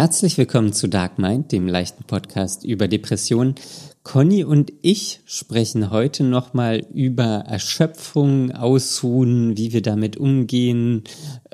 [0.00, 3.56] Herzlich willkommen zu Dark Mind, dem leichten Podcast über Depressionen.
[4.02, 11.04] Conny und ich sprechen heute nochmal über Erschöpfung, Ausruhen, wie wir damit umgehen,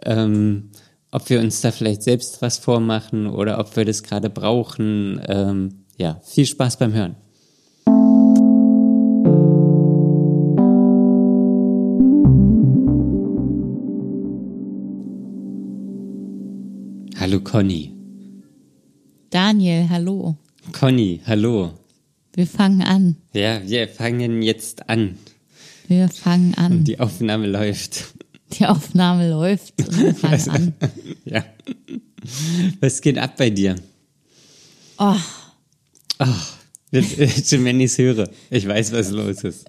[0.05, 0.71] ähm,
[1.11, 5.21] ob wir uns da vielleicht selbst was vormachen oder ob wir das gerade brauchen.
[5.27, 7.17] Ähm, ja, viel Spaß beim Hören.
[17.19, 17.96] Hallo Conny.
[19.31, 20.37] Daniel, hallo.
[20.73, 21.73] Conny, hallo.
[22.35, 23.17] Wir fangen an.
[23.33, 25.17] Ja, wir fangen jetzt an.
[25.89, 26.85] Wir fangen an.
[26.85, 28.15] Die Aufnahme läuft.
[28.53, 30.75] Die Aufnahme läuft wir fangen an.
[31.25, 31.45] Ja.
[32.81, 33.77] Was geht ab bei dir?
[34.99, 35.17] Oh,
[36.19, 36.53] Ach,
[36.93, 38.29] schon wenn ich es höre.
[38.51, 39.67] Ich weiß, was los ist.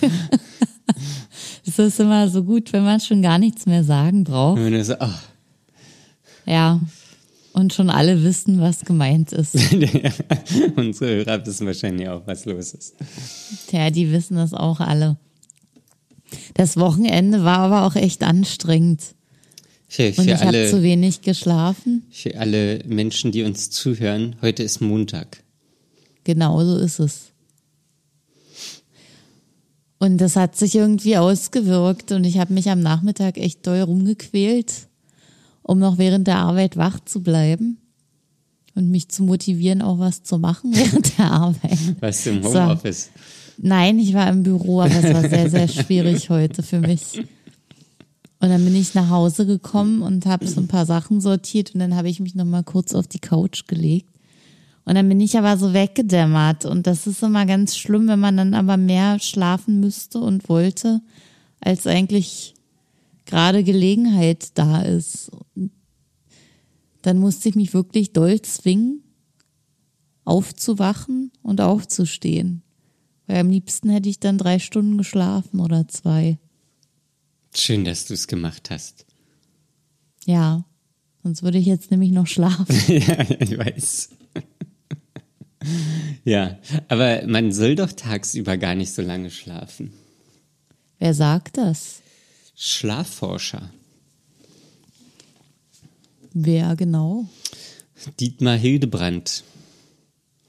[1.66, 4.60] es ist immer so gut, wenn man schon gar nichts mehr sagen braucht.
[4.60, 5.22] Wenn du so, ach,
[6.46, 6.80] Ja.
[7.52, 9.54] Und schon alle wissen, was gemeint ist.
[10.76, 12.94] unsere Hörer wissen wahrscheinlich auch, was los ist.
[13.66, 15.16] Tja, die wissen das auch alle.
[16.54, 19.02] Das Wochenende war aber auch echt anstrengend.
[19.88, 22.04] Für, Und für, ich habe zu wenig geschlafen.
[22.12, 25.42] für alle Menschen, die uns zuhören, heute ist Montag.
[26.22, 27.32] Genau so ist es.
[29.98, 34.88] Und das hat sich irgendwie ausgewirkt und ich habe mich am Nachmittag echt doll rumgequält,
[35.70, 37.78] um noch während der Arbeit wach zu bleiben
[38.74, 41.78] und mich zu motivieren, auch was zu machen während der Arbeit.
[42.00, 42.60] Warst du im So.
[42.60, 43.10] Homeoffice?
[43.56, 47.24] Nein, ich war im Büro, aber es war sehr, sehr schwierig heute für mich.
[48.40, 51.78] Und dann bin ich nach Hause gekommen und habe so ein paar Sachen sortiert und
[51.78, 54.10] dann habe ich mich noch mal kurz auf die Couch gelegt.
[54.86, 58.36] Und dann bin ich aber so weggedämmert und das ist immer ganz schlimm, wenn man
[58.36, 61.00] dann aber mehr schlafen müsste und wollte,
[61.60, 62.54] als eigentlich
[63.30, 65.30] gerade Gelegenheit da ist.
[65.54, 65.70] Und
[67.02, 69.02] dann musste ich mich wirklich doll zwingen,
[70.24, 72.62] aufzuwachen und aufzustehen.
[73.26, 76.38] Weil am liebsten hätte ich dann drei Stunden geschlafen oder zwei.
[77.54, 79.06] Schön, dass du es gemacht hast.
[80.26, 80.64] Ja,
[81.22, 82.66] sonst würde ich jetzt nämlich noch schlafen.
[82.88, 84.10] ja, ich weiß.
[86.24, 86.58] ja,
[86.88, 89.92] aber man soll doch tagsüber gar nicht so lange schlafen.
[90.98, 91.99] Wer sagt das?
[92.62, 93.70] Schlafforscher.
[96.34, 97.24] Wer genau?
[98.20, 99.42] Dietmar Hildebrand.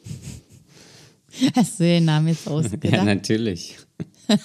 [1.56, 3.06] Hast du den Namen jetzt Ja, ausgedacht?
[3.06, 3.78] natürlich.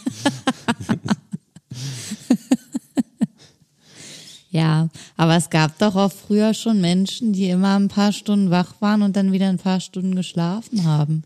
[4.51, 4.89] Ja,
[5.19, 9.03] aber es gab doch auch früher schon Menschen, die immer ein paar Stunden wach waren
[9.03, 11.25] und dann wieder ein paar Stunden geschlafen haben.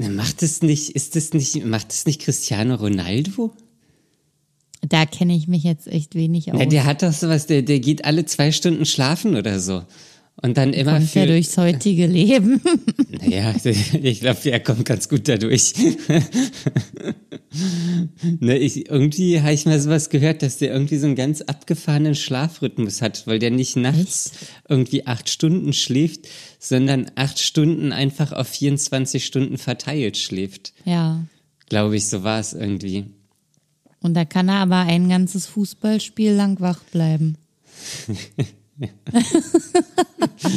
[0.00, 3.52] Macht es nicht, ist es nicht, macht es nicht Cristiano Ronaldo?
[4.88, 6.60] Da kenne ich mich jetzt echt wenig aus.
[6.60, 9.82] Ja, der hat doch sowas, der, der geht alle zwei Stunden schlafen oder so.
[10.42, 11.28] Und dann immer Kommt ja für.
[11.28, 12.60] durchs heutige Leben.
[13.26, 15.72] Naja, ich glaube, er kommt ganz gut dadurch.
[18.40, 22.16] ne, ich, irgendwie habe ich mal sowas gehört, dass der irgendwie so einen ganz abgefahrenen
[22.16, 24.32] Schlafrhythmus hat, weil der nicht nachts
[24.68, 26.26] irgendwie acht Stunden schläft,
[26.58, 30.74] sondern acht Stunden einfach auf 24 Stunden verteilt schläft.
[30.84, 31.24] ja.
[31.70, 33.06] Glaube ich, so war es irgendwie.
[34.04, 37.38] Und da kann er aber ein ganzes Fußballspiel lang wach bleiben.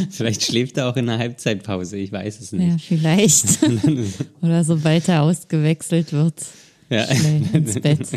[0.09, 2.86] Vielleicht schläft er auch in der Halbzeitpause, ich weiß es Ja, nicht.
[2.86, 3.46] vielleicht.
[4.41, 6.46] Oder sobald er ausgewechselt wird,
[6.90, 8.07] Ja, schnell ins Bett.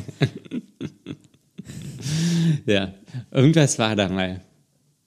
[2.67, 2.93] ja.
[3.31, 4.41] Irgendwas war da mal.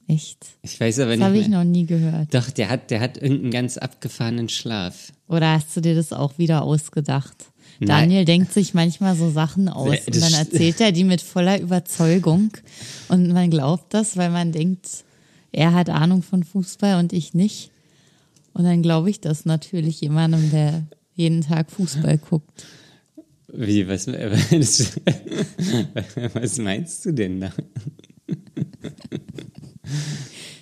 [0.07, 0.45] Echt?
[0.61, 2.33] Ich weiß aber Das nicht habe ich noch nie gehört.
[2.33, 5.11] Doch, der hat, der hat irgendeinen ganz abgefahrenen Schlaf.
[5.27, 7.35] Oder hast du dir das auch wieder ausgedacht?
[7.79, 7.87] Nein.
[8.09, 11.21] Daniel denkt sich manchmal so Sachen aus Nee, und das dann erzählt er die mit
[11.21, 12.51] voller Überzeugung
[13.09, 15.03] und man glaubt das, weil man denkt,
[15.51, 17.71] er hat Ahnung von Fußball und ich nicht.
[18.53, 20.83] Und dann glaube ich das natürlich jemandem, der
[21.15, 22.65] jeden Tag Fußball guckt.
[23.51, 24.91] Wie, was, was,
[26.33, 27.51] was meinst du denn da?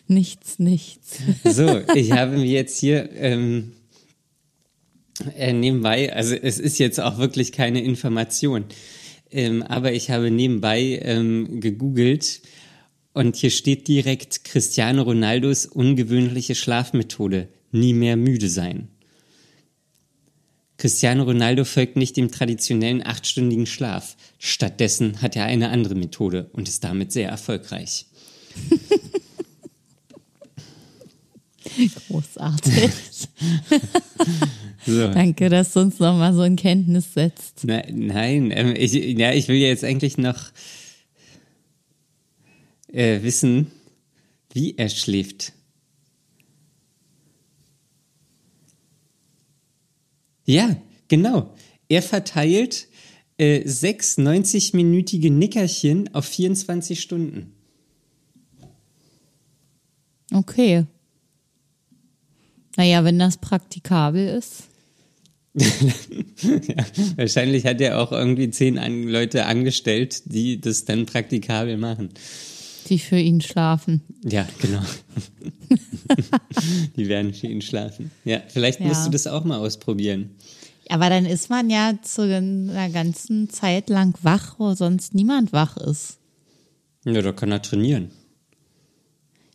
[0.07, 1.19] Nichts, nichts.
[1.45, 3.71] So, ich habe mir jetzt hier ähm,
[5.37, 8.65] äh, nebenbei, also es ist jetzt auch wirklich keine Information,
[9.31, 12.41] ähm, aber ich habe nebenbei ähm, gegoogelt
[13.13, 18.89] und hier steht direkt Cristiano Ronaldos ungewöhnliche Schlafmethode, nie mehr müde sein.
[20.77, 24.17] Cristiano Ronaldo folgt nicht dem traditionellen achtstündigen Schlaf.
[24.39, 28.07] Stattdessen hat er eine andere Methode und ist damit sehr erfolgreich.
[32.07, 32.91] Großartig.
[34.85, 35.07] so.
[35.07, 37.61] Danke, dass du uns nochmal so in Kenntnis setzt.
[37.63, 40.51] Na, nein, ähm, ich, ja, ich will jetzt eigentlich noch
[42.91, 43.71] äh, wissen,
[44.53, 45.53] wie er schläft.
[50.45, 50.75] Ja,
[51.07, 51.53] genau.
[51.87, 52.87] Er verteilt
[53.37, 57.53] äh, sechs 90-minütige Nickerchen auf 24 Stunden.
[60.33, 60.85] Okay,
[62.77, 64.63] naja, wenn das praktikabel ist.
[65.53, 66.85] ja,
[67.17, 72.09] wahrscheinlich hat er auch irgendwie zehn an Leute angestellt, die das dann praktikabel machen.
[72.87, 74.01] Die für ihn schlafen.
[74.23, 74.81] Ja, genau.
[76.95, 78.11] die werden für ihn schlafen.
[78.23, 78.87] Ja, vielleicht ja.
[78.87, 80.31] musst du das auch mal ausprobieren.
[80.89, 85.77] Aber dann ist man ja zu einer ganzen Zeit lang wach, wo sonst niemand wach
[85.77, 86.17] ist.
[87.05, 88.11] Ja, da kann er trainieren.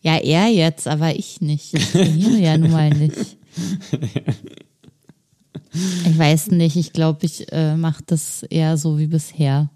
[0.07, 1.75] Ja, er jetzt, aber ich nicht.
[1.75, 3.37] Ich trainiere ja nun mal nicht.
[6.05, 9.69] Ich weiß nicht, ich glaube, ich äh, mache das eher so wie bisher.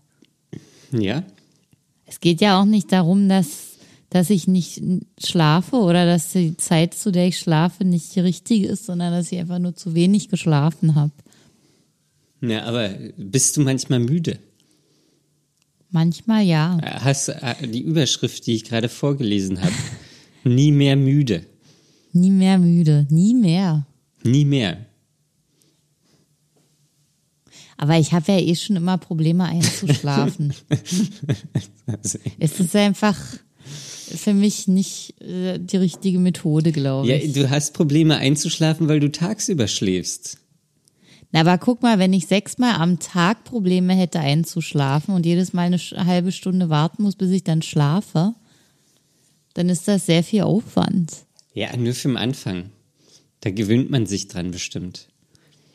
[0.93, 1.25] Ja.
[2.06, 3.71] Es geht ja auch nicht darum, dass,
[4.09, 4.81] dass ich nicht
[5.19, 9.32] schlafe oder dass die Zeit, zu der ich schlafe, nicht die richtige ist, sondern dass
[9.32, 11.11] ich einfach nur zu wenig geschlafen habe.
[12.41, 14.38] Ja, aber bist du manchmal müde?
[15.91, 16.79] Manchmal ja.
[16.82, 19.75] Hast äh, die Überschrift, die ich gerade vorgelesen habe,
[20.44, 21.44] nie mehr müde.
[22.12, 23.87] Nie mehr müde, nie mehr.
[24.22, 24.87] Nie mehr.
[27.76, 30.52] Aber ich habe ja eh schon immer Probleme einzuschlafen.
[32.38, 33.16] es ist einfach
[34.16, 37.34] für mich nicht äh, die richtige Methode, glaube ich.
[37.34, 40.38] Ja, du hast Probleme einzuschlafen, weil du tagsüber schläfst.
[41.32, 45.66] Na, aber guck mal, wenn ich sechsmal am Tag Probleme hätte einzuschlafen und jedes Mal
[45.66, 48.34] eine halbe Stunde warten muss, bis ich dann schlafe,
[49.60, 51.12] dann ist das sehr viel Aufwand.
[51.52, 52.70] Ja, nur für den Anfang.
[53.42, 55.08] Da gewöhnt man sich dran bestimmt.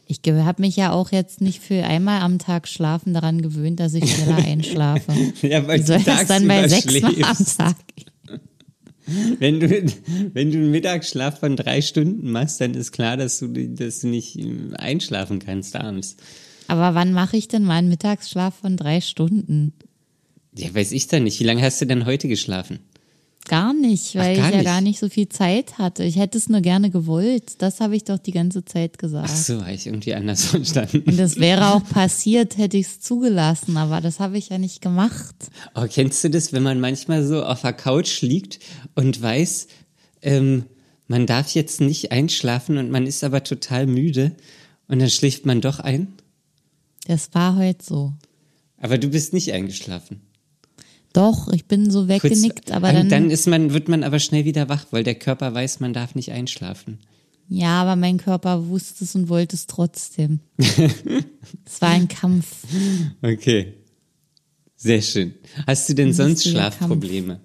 [0.08, 3.94] Ich habe mich ja auch jetzt nicht für einmal am Tag schlafen daran gewöhnt, dass
[3.94, 5.14] ich schneller einschlafe.
[5.44, 7.76] ja, weil Wie soll du das dann bei sechs Mal am Tag?
[9.38, 9.70] Wenn du,
[10.34, 14.08] wenn du einen Mittagsschlaf von drei Stunden machst, dann ist klar, dass du, dass du
[14.08, 14.36] nicht
[14.80, 16.18] einschlafen kannst abends.
[16.68, 19.74] Aber wann mache ich denn mal einen Mittagsschlaf von drei Stunden?
[20.58, 21.40] Ja, weiß ich dann nicht.
[21.40, 22.80] Wie lange hast du denn heute geschlafen?
[23.48, 24.66] Gar nicht, weil Ach, gar ich ja nicht.
[24.66, 26.04] gar nicht so viel Zeit hatte.
[26.04, 27.62] Ich hätte es nur gerne gewollt.
[27.62, 29.30] Das habe ich doch die ganze Zeit gesagt.
[29.32, 31.04] Ach so, habe ich irgendwie anders verstanden.
[31.06, 34.82] Und das wäre auch passiert, hätte ich es zugelassen, aber das habe ich ja nicht
[34.82, 35.36] gemacht.
[35.76, 38.60] Oh, kennst du das, wenn man manchmal so auf der Couch liegt
[38.96, 39.68] und weiß,
[40.24, 40.66] ähm,
[41.08, 44.32] man darf jetzt nicht einschlafen und man ist aber total müde
[44.88, 46.14] und dann schläft man doch ein?
[47.06, 48.14] Das war heute so.
[48.80, 50.22] Aber du bist nicht eingeschlafen.
[51.16, 53.08] Doch, ich bin so weggenickt, aber dann.
[53.08, 56.14] Dann ist man, wird man aber schnell wieder wach, weil der Körper weiß, man darf
[56.14, 57.00] nicht einschlafen.
[57.48, 60.42] Ja, aber mein Körper wusste es und wollte es trotzdem.
[60.58, 62.66] es war ein Kampf.
[63.22, 63.76] Okay.
[64.76, 65.36] Sehr schön.
[65.66, 67.40] Hast du denn sonst Schlafprobleme?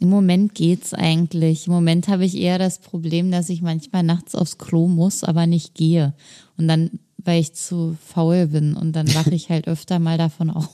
[0.00, 1.66] Im Moment geht's eigentlich.
[1.66, 5.46] Im Moment habe ich eher das Problem, dass ich manchmal nachts aufs Klo muss, aber
[5.46, 6.14] nicht gehe.
[6.56, 10.48] Und dann, weil ich zu faul bin und dann wache ich halt öfter mal davon
[10.50, 10.70] auf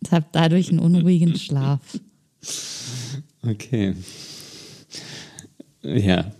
[0.00, 1.80] und habe dadurch einen unruhigen Schlaf.
[3.42, 3.94] Okay.
[5.82, 6.32] Ja.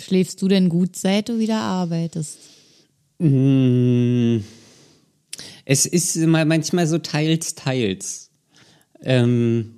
[0.00, 2.38] Schläfst du denn gut, seit du wieder arbeitest?
[3.18, 4.38] Mm.
[5.64, 8.30] Es ist manchmal so teils, teils.
[9.00, 9.74] Ähm,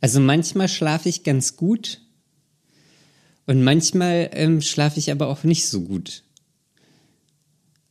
[0.00, 2.00] also manchmal schlafe ich ganz gut
[3.46, 6.24] und manchmal ähm, schlafe ich aber auch nicht so gut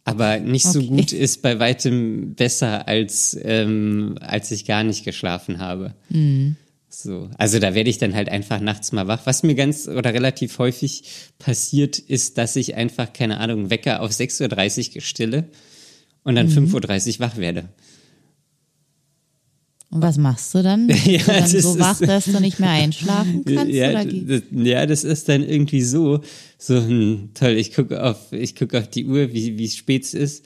[0.09, 0.79] aber nicht okay.
[0.79, 5.93] so gut ist bei weitem besser, als, ähm, als ich gar nicht geschlafen habe.
[6.09, 6.55] Mhm.
[6.89, 7.29] So.
[7.37, 9.21] Also da werde ich dann halt einfach nachts mal wach.
[9.25, 11.03] Was mir ganz oder relativ häufig
[11.37, 15.49] passiert, ist, dass ich einfach, keine Ahnung, Wecker auf 6.30 Uhr stille
[16.23, 16.73] und dann mhm.
[16.73, 17.69] 5.30 Uhr wach werde.
[19.91, 20.87] Und was machst du dann?
[20.87, 23.73] Bist ja, du dann so wach, dass du nicht mehr einschlafen kannst?
[23.73, 26.21] Ja, das, ja, das ist dann irgendwie so,
[26.57, 30.13] so hm, toll, ich gucke auf, ich gucke auf die Uhr, wie, wie spät es
[30.13, 30.45] ist.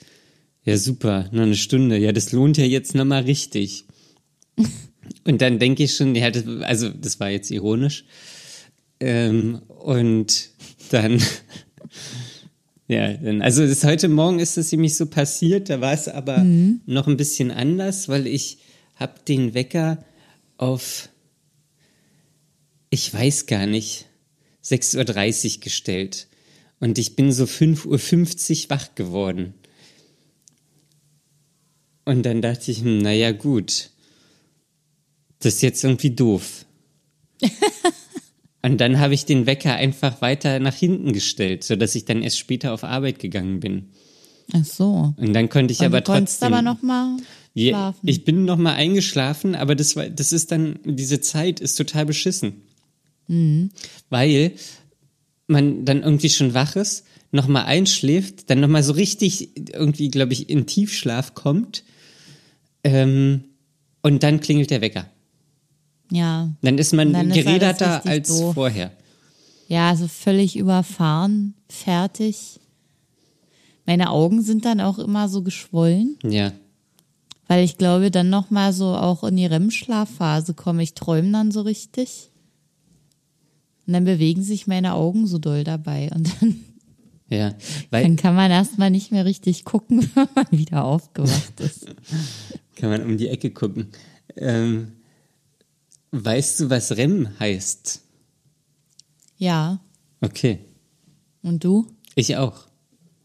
[0.64, 1.98] Ja, super, noch eine Stunde.
[1.98, 3.84] Ja, das lohnt ja jetzt nochmal richtig.
[5.24, 8.06] und dann denke ich schon, ja, das, also das war jetzt ironisch.
[8.98, 10.50] Ähm, und
[10.90, 11.20] dann,
[12.88, 16.38] ja, dann, also das, heute Morgen ist es nämlich so passiert, da war es aber
[16.38, 16.80] mhm.
[16.86, 18.58] noch ein bisschen anders, weil ich
[18.96, 20.04] habe den Wecker
[20.56, 21.08] auf,
[22.90, 24.06] ich weiß gar nicht,
[24.64, 26.28] 6.30 Uhr gestellt.
[26.80, 29.54] Und ich bin so 5.50 Uhr wach geworden.
[32.04, 33.90] Und dann dachte ich, hm, naja, gut.
[35.38, 36.66] Das ist jetzt irgendwie doof.
[38.62, 42.38] Und dann habe ich den Wecker einfach weiter nach hinten gestellt, sodass ich dann erst
[42.38, 43.90] später auf Arbeit gegangen bin.
[44.54, 45.12] Ach so.
[45.18, 46.52] Und dann konnte ich Und aber du trotzdem.
[46.52, 47.18] aber noch mal.
[47.54, 51.76] Ja, ich bin noch mal eingeschlafen, aber das war, das ist dann diese Zeit ist
[51.76, 52.62] total beschissen,
[53.28, 53.70] mhm.
[54.10, 54.52] weil
[55.46, 60.50] man dann irgendwie schon wach ist, nochmal einschläft, dann nochmal so richtig irgendwie, glaube ich,
[60.50, 61.84] in Tiefschlaf kommt
[62.82, 63.44] ähm,
[64.02, 65.06] und dann klingelt der Wecker.
[66.10, 66.52] Ja.
[66.62, 68.54] Dann ist man Dann ist geräderter richtig als doof.
[68.54, 68.92] vorher.
[69.68, 72.60] Ja, also völlig überfahren, fertig.
[73.86, 76.52] Meine Augen sind dann auch immer so geschwollen, Ja.
[77.46, 80.82] Weil ich glaube, dann nochmal so auch in die REM-Schlafphase komme.
[80.82, 82.30] Ich träume dann so richtig.
[83.86, 86.10] Und dann bewegen sich meine Augen so doll dabei.
[86.14, 86.64] Und dann,
[87.28, 87.54] Ja.
[87.90, 91.86] Dann kann man erstmal nicht mehr richtig gucken, wenn man wieder aufgewacht ist.
[92.76, 93.88] kann man um die Ecke gucken.
[94.36, 94.92] Ähm,
[96.12, 98.02] weißt du, was REM heißt?
[99.36, 99.80] Ja.
[100.20, 100.60] Okay.
[101.42, 101.86] Und du?
[102.14, 102.66] Ich auch.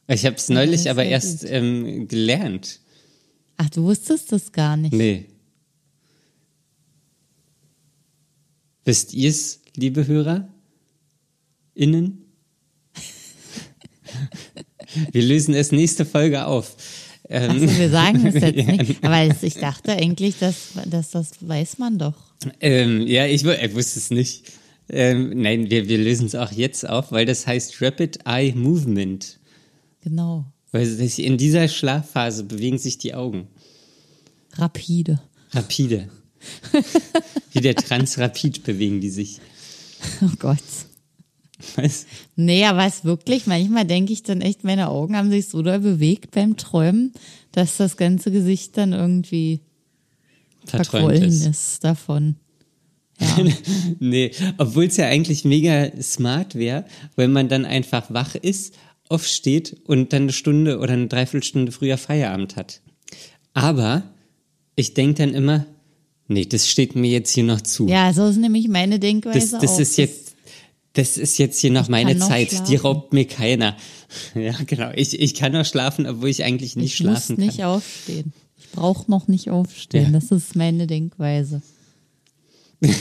[0.08, 2.80] Ich habe es neulich aber erst ähm, gelernt.
[3.62, 4.94] Ach, du wusstest das gar nicht.
[4.94, 5.25] Nee.
[8.86, 10.48] Wisst ihr's, liebe Hörer?
[11.74, 12.24] Innen?
[15.12, 16.78] Wir lösen es nächste Folge auf.
[17.32, 18.98] Ähm, Achso, wir sagen es jetzt nicht.
[19.04, 22.16] Aber es- ich dachte eigentlich, dass, dass das weiß man doch.
[22.62, 24.51] ähm, ja, ich, ich wusste es nicht.
[24.89, 29.38] Ähm, nein, wir, wir lösen es auch jetzt auf, weil das heißt Rapid Eye Movement.
[30.01, 30.46] Genau.
[30.72, 33.48] Weil sich in dieser Schlafphase bewegen sich die Augen.
[34.54, 35.20] Rapide.
[35.52, 36.10] Rapide.
[37.52, 39.40] Wie der Transrapid bewegen die sich.
[40.22, 40.58] Oh Gott.
[41.76, 42.08] Weißt?
[42.36, 45.80] Nee, aber es wirklich, manchmal denke ich dann echt, meine Augen haben sich so doll
[45.80, 47.12] bewegt beim Träumen,
[47.52, 49.60] dass das ganze Gesicht dann irgendwie
[50.66, 51.46] verquollen ist.
[51.46, 51.84] ist.
[51.84, 52.36] davon.
[53.20, 53.46] Ja.
[54.00, 56.86] Nee, obwohl es ja eigentlich mega smart wäre,
[57.18, 58.76] wenn man dann einfach wach ist,
[59.10, 62.82] aufsteht und dann eine Stunde oder eine Dreiviertelstunde früher Feierabend hat.
[63.54, 64.04] Aber
[64.75, 65.66] ich denke dann immer,
[66.28, 67.88] nee, das steht mir jetzt hier noch zu.
[67.88, 69.80] ja, so ist nämlich meine Denkweise das, das auch.
[69.80, 70.36] ist jetzt,
[70.94, 72.78] das ist jetzt hier noch meine kann noch Zeit, die schlafen.
[72.86, 73.75] raubt mir keiner.
[74.34, 74.89] Ja, genau.
[74.96, 77.66] Ich, ich kann noch schlafen, obwohl ich eigentlich nicht ich muss schlafen nicht kann.
[77.68, 78.34] aufstehen.
[78.58, 80.06] Ich brauche noch nicht aufstehen.
[80.13, 80.20] Ja.
[80.20, 81.62] Das ist meine Denkweise.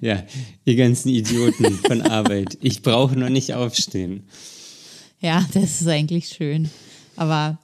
[0.00, 0.24] Ja,
[0.64, 2.56] ihr ganzen Idioten von Arbeit.
[2.62, 4.22] Ich brauche noch nicht aufstehen.
[5.20, 6.70] Ja, das ist eigentlich schön.
[7.16, 7.58] Aber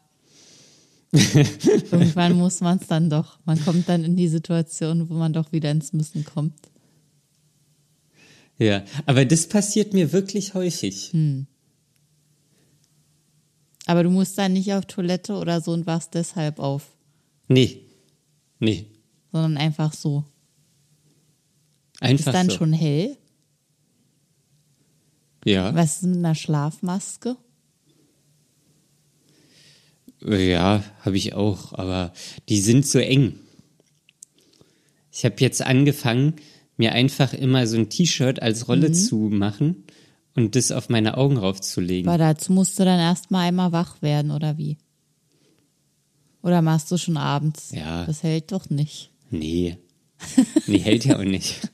[1.12, 3.38] irgendwann muss man es dann doch.
[3.44, 6.58] Man kommt dann in die Situation, wo man doch wieder ins Müssen kommt.
[8.58, 11.12] Ja, aber das passiert mir wirklich häufig.
[11.12, 11.46] Hm.
[13.87, 16.88] Aber du musst dann nicht auf Toilette oder so und wachst deshalb auf,
[17.49, 17.82] Nee.
[18.58, 18.87] Nee.
[19.30, 20.25] sondern einfach so.
[22.00, 22.56] Einfach Ist dann so.
[22.56, 23.16] schon hell?
[25.44, 25.75] Ja.
[25.75, 27.37] Was ist mit einer Schlafmaske?
[30.26, 32.12] Ja, habe ich auch, aber
[32.49, 33.35] die sind so eng.
[35.12, 36.35] Ich habe jetzt angefangen,
[36.76, 38.95] mir einfach immer so ein T-Shirt als Rolle Mhm.
[38.95, 39.85] zu machen
[40.35, 42.09] und das auf meine Augen raufzulegen.
[42.09, 44.78] Aber dazu musst du dann erstmal einmal wach werden, oder wie?
[46.43, 47.71] Oder machst du schon abends?
[47.73, 48.04] Ja.
[48.07, 49.11] Das hält doch nicht.
[49.31, 49.76] Nee.
[50.66, 51.71] Nee, hält ja auch nicht.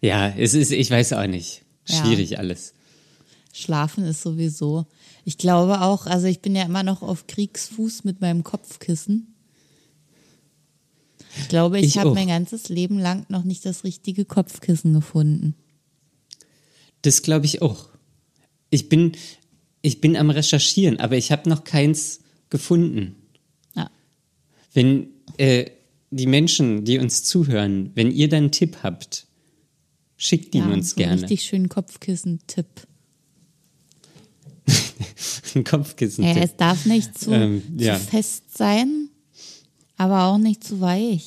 [0.00, 1.62] Ja, es ist, ich weiß auch nicht.
[1.86, 1.96] Ja.
[2.04, 2.74] Schwierig alles.
[3.52, 4.86] Schlafen ist sowieso.
[5.24, 9.34] Ich glaube auch, also ich bin ja immer noch auf Kriegsfuß mit meinem Kopfkissen.
[11.38, 15.54] Ich glaube, ich, Ich habe mein ganzes Leben lang noch nicht das richtige Kopfkissen gefunden.
[17.02, 17.88] Das glaube ich auch.
[18.70, 19.12] Ich bin,
[19.82, 23.16] ich bin am Recherchieren, aber ich habe noch keins gefunden.
[23.74, 23.90] Ja.
[24.72, 25.70] Wenn äh,
[26.10, 29.26] die Menschen, die uns zuhören, wenn ihr dann einen Tipp habt,
[30.16, 31.22] schickt ihn ja, uns so gerne.
[31.22, 32.86] richtig schönen Kopfkissen-Tipp.
[35.54, 36.24] Ein Kopfkissen.
[36.24, 37.98] Ja, es darf nicht zu, Ähm, ja.
[37.98, 39.08] zu fest sein,
[39.96, 41.26] aber auch nicht zu weich.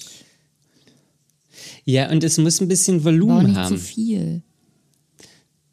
[1.86, 3.76] ja, und es muss ein bisschen Aber auch Volumen nicht haben.
[3.78, 4.42] zu viel.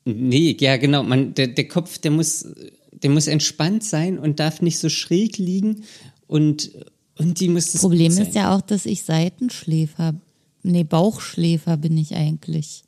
[0.05, 1.03] Nee, ja, genau.
[1.03, 2.47] Man, der, der Kopf, der muss,
[2.93, 5.85] der muss entspannt sein und darf nicht so schräg liegen
[6.27, 6.71] und,
[7.19, 10.15] und die muss das Problem ist ja auch, dass ich Seitenschläfer,
[10.63, 12.83] nee, Bauchschläfer bin ich eigentlich.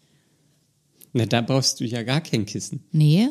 [1.14, 2.80] Na, da brauchst du ja gar kein Kissen.
[2.92, 3.28] Nee.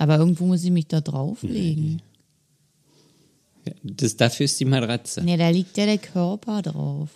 [0.00, 2.00] Aber irgendwo muss ich mich da drauflegen.
[3.66, 5.22] Ja, das, dafür ist die Matratze.
[5.22, 7.10] Nee, da liegt ja der Körper drauf.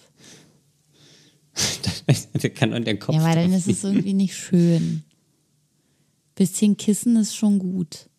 [2.43, 5.03] da kann auch der Kopf ja, aber dann ist es irgendwie nicht schön.
[6.35, 8.11] Bisschen Kissen ist schon gut.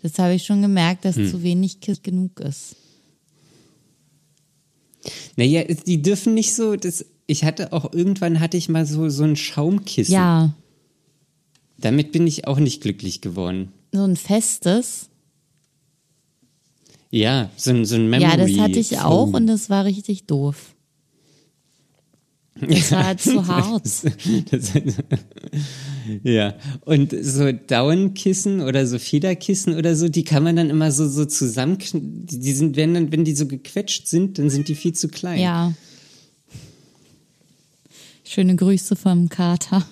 [0.00, 1.28] Das habe ich schon gemerkt, dass Hm.
[1.28, 2.76] zu wenig Kissen genug ist.
[5.34, 9.24] Naja, die dürfen nicht so, das, ich hatte auch, irgendwann hatte ich mal so, so
[9.24, 10.14] ein Schaumkissen.
[10.14, 10.54] Ja,
[11.78, 13.72] Damit bin ich auch nicht glücklich geworden.
[13.92, 15.08] so ein festes.
[17.10, 18.30] Ja, so ein, so ein Memory.
[18.30, 20.74] Ja, das hatte ich auch und das war richtig doof.
[22.60, 23.82] Das war halt zu hart.
[24.50, 24.72] Das,
[26.22, 26.54] ja,
[26.84, 31.24] und so Downkissen oder so Federkissen oder so, die kann man dann immer so, so
[31.24, 35.08] zusammen, die sind, wenn, dann, wenn die so gequetscht sind, dann sind die viel zu
[35.08, 35.40] klein.
[35.40, 35.74] Ja.
[38.24, 39.86] Schöne Grüße vom Kater.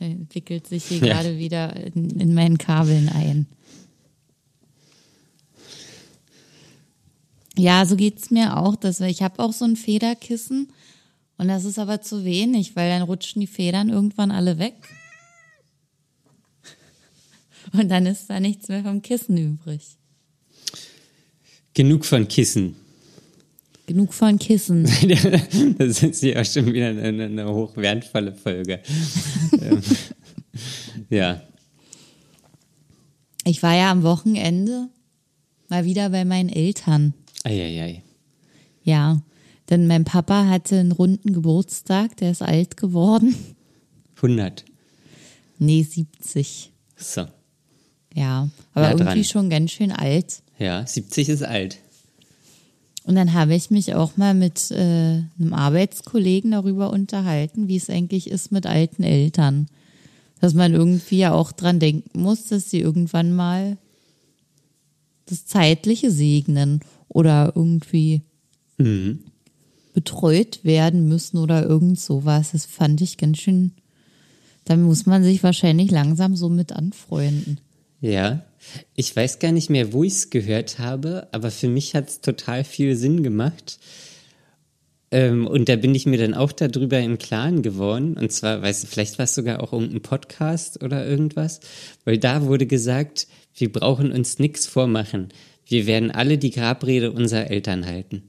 [0.00, 1.14] Entwickelt sich hier Ja.
[1.14, 3.46] gerade wieder in, in meinen Kabeln ein.
[7.58, 8.76] Ja, so geht's mir auch.
[8.76, 10.68] Dass ich habe auch so ein Federkissen
[11.38, 14.74] und das ist aber zu wenig, weil dann rutschen die Federn irgendwann alle weg.
[17.72, 19.82] Und dann ist da nichts mehr vom Kissen übrig.
[21.74, 22.76] Genug von Kissen.
[23.86, 24.84] Genug von Kissen.
[25.78, 28.80] Das ist ja auch schon wieder eine, eine hochwertvolle Folge.
[29.60, 29.80] Ähm,
[31.10, 31.40] ja.
[33.44, 34.88] Ich war ja am Wochenende
[35.68, 37.14] mal wieder bei meinen Eltern.
[37.44, 38.02] Eieiei.
[38.82, 39.22] Ja,
[39.70, 43.34] denn mein Papa hatte einen runden Geburtstag, der ist alt geworden.
[44.16, 44.64] 100.
[45.58, 46.72] Nee, 70.
[46.96, 47.26] So.
[48.14, 49.24] Ja, aber Ja, irgendwie dran.
[49.24, 50.42] schon ganz schön alt.
[50.58, 51.78] Ja, 70 ist alt.
[53.06, 57.88] Und dann habe ich mich auch mal mit äh, einem Arbeitskollegen darüber unterhalten, wie es
[57.88, 59.68] eigentlich ist mit alten Eltern.
[60.40, 63.78] Dass man irgendwie ja auch dran denken muss, dass sie irgendwann mal
[65.26, 68.22] das Zeitliche segnen oder irgendwie
[68.78, 69.20] Mhm.
[69.94, 72.50] betreut werden müssen oder irgend sowas.
[72.52, 73.72] Das fand ich ganz schön.
[74.64, 77.60] Da muss man sich wahrscheinlich langsam so mit anfreunden.
[78.00, 78.42] Ja.
[78.94, 82.20] Ich weiß gar nicht mehr, wo ich es gehört habe, aber für mich hat es
[82.20, 83.78] total viel Sinn gemacht.
[85.10, 88.16] Ähm, und da bin ich mir dann auch darüber im Klaren geworden.
[88.18, 91.60] Und zwar, weißt du, vielleicht war es sogar auch irgendein Podcast oder irgendwas,
[92.04, 95.28] weil da wurde gesagt, wir brauchen uns nichts vormachen.
[95.64, 98.22] Wir werden alle die Grabrede unserer Eltern halten.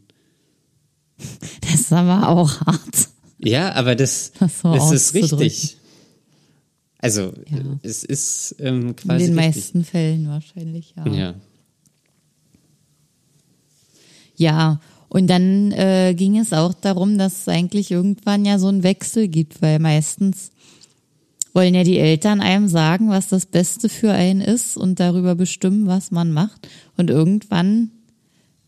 [1.61, 3.09] Das ist aber auch hart.
[3.39, 5.77] Ja, aber das, Das das ist richtig.
[6.99, 7.59] Also, Ja.
[7.83, 9.55] es ist ähm, In quasi den richtig.
[9.55, 11.07] meisten Fällen wahrscheinlich, ja.
[11.07, 11.35] Ja.
[14.35, 14.79] Ja,
[15.09, 19.27] und dann äh, ging es auch darum, dass es eigentlich irgendwann ja so einen Wechsel
[19.27, 20.51] gibt, weil meistens
[21.53, 25.87] wollen ja die Eltern einem sagen, was das Beste für einen ist und darüber bestimmen,
[25.87, 26.67] was man macht.
[26.97, 27.89] Und irgendwann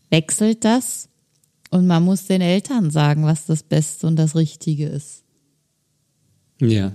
[0.09, 1.09] wechselt das
[1.69, 5.23] und man muss den Eltern sagen, was das Beste und das Richtige ist.
[6.59, 6.93] Ja.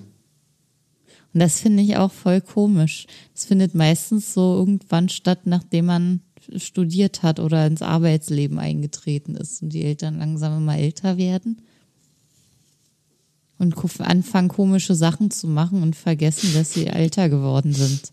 [1.35, 3.07] Und das finde ich auch voll komisch.
[3.35, 6.21] Das findet meistens so irgendwann statt, nachdem man
[6.57, 11.59] studiert hat oder ins Arbeitsleben eingetreten ist und die Eltern langsam immer älter werden
[13.59, 18.13] und anfangen komische Sachen zu machen und vergessen, dass sie älter geworden sind.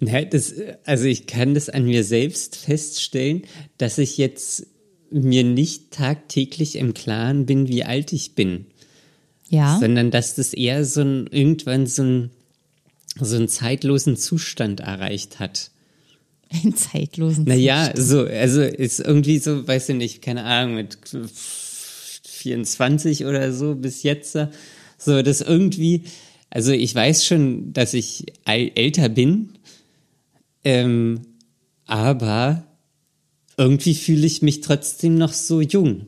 [0.00, 0.54] Na, das,
[0.84, 3.42] also ich kann das an mir selbst feststellen,
[3.78, 4.66] dass ich jetzt
[5.10, 8.66] mir nicht tagtäglich im Klaren bin, wie alt ich bin,
[9.52, 12.30] Ja, sondern dass das eher so ein, irgendwann so ein,
[13.20, 15.70] so einen zeitlosen Zustand erreicht hat.
[16.50, 20.98] einen zeitlosen Naja, so, also ist irgendwie so, weiß ich nicht, keine Ahnung, mit
[22.24, 24.38] 24 oder so bis jetzt,
[24.98, 26.04] so, das irgendwie,
[26.48, 29.50] also ich weiß schon, dass ich äl- älter bin,
[30.64, 31.20] ähm,
[31.84, 32.64] aber
[33.58, 36.06] irgendwie fühle ich mich trotzdem noch so jung.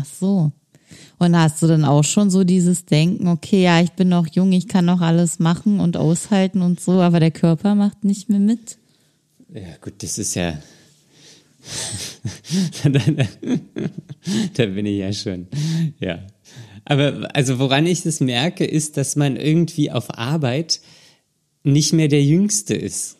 [0.00, 0.52] Ach so.
[1.18, 4.52] Und hast du dann auch schon so dieses Denken, okay, ja, ich bin noch jung,
[4.52, 8.40] ich kann noch alles machen und aushalten und so, aber der Körper macht nicht mehr
[8.40, 8.78] mit?
[9.52, 10.58] Ja, gut, das ist ja.
[14.54, 15.46] da, bin ich ja schon.
[16.00, 16.18] Ja.
[16.84, 20.80] Aber also woran ich das merke, ist, dass man irgendwie auf Arbeit
[21.62, 23.16] nicht mehr der Jüngste ist.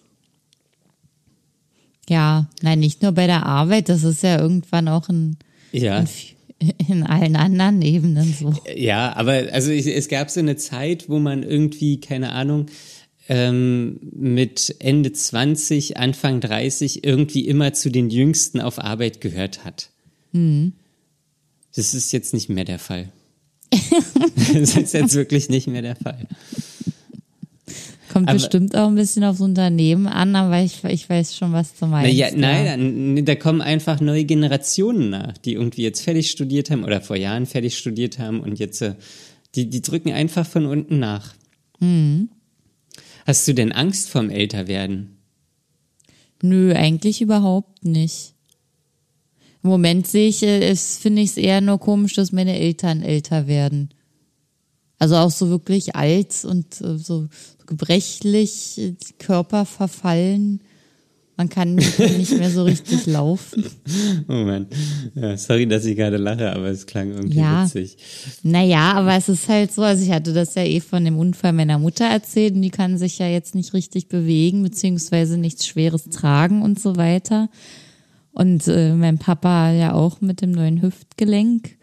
[2.09, 5.39] Ja, nein, nicht nur bei der Arbeit, das ist ja irgendwann auch in,
[5.73, 5.99] Ja.
[5.99, 6.34] in, f-
[6.89, 8.55] in allen anderen Ebenen so.
[8.75, 12.67] Ja, aber also ich, es gab so eine Zeit, wo man irgendwie, keine Ahnung,
[13.29, 19.91] ähm, mit Ende 20, Anfang 30 irgendwie immer zu den Jüngsten auf Arbeit gehört hat.
[21.75, 23.11] Das ist jetzt nicht mehr der Fall.
[24.55, 26.27] das ist jetzt wirklich nicht mehr der Fall.
[28.15, 31.75] Kommt Aber- bestimmt auch ein bisschen aufs Unternehmen an, aber ich, ich weiß schon, was
[31.75, 32.17] du meinst.
[32.17, 32.77] Naja, ja.
[32.77, 37.17] nein, da kommen einfach neue Generationen nach, die irgendwie jetzt fertig studiert haben oder vor
[37.17, 38.95] Jahren fertig studiert haben und jetzt, äh,
[39.57, 41.35] die, die drücken einfach von unten nach.
[41.81, 42.29] Mhm.
[43.27, 45.17] Hast du denn Angst vorm Älterwerden?
[46.41, 48.35] Nö, eigentlich überhaupt nicht.
[49.65, 53.03] Im Moment sehe ich, äh, es finde ich es eher nur komisch, dass meine Eltern
[53.03, 53.89] älter werden.
[55.01, 57.27] Also auch so wirklich alt und äh, so
[57.67, 60.61] gebrechlich, Körper verfallen
[61.37, 63.65] Man kann nicht nicht mehr so richtig laufen.
[64.29, 64.67] Oh Mann.
[65.17, 67.65] Ja, sorry, dass ich gerade lache, aber es klang irgendwie Ja.
[67.65, 67.97] witzig.
[68.45, 71.53] Naja, aber es ist halt so, also ich hatte das ja eh von dem Unfall
[71.53, 76.05] meiner Mutter erzählt und die kann sich ja jetzt nicht richtig bewegen, beziehungsweise nichts Schweres
[76.11, 77.49] tragen und so weiter.
[78.33, 81.77] Und äh, mein Papa ja auch mit dem neuen Hüftgelenk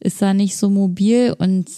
[0.00, 1.68] ist da nicht so mobil und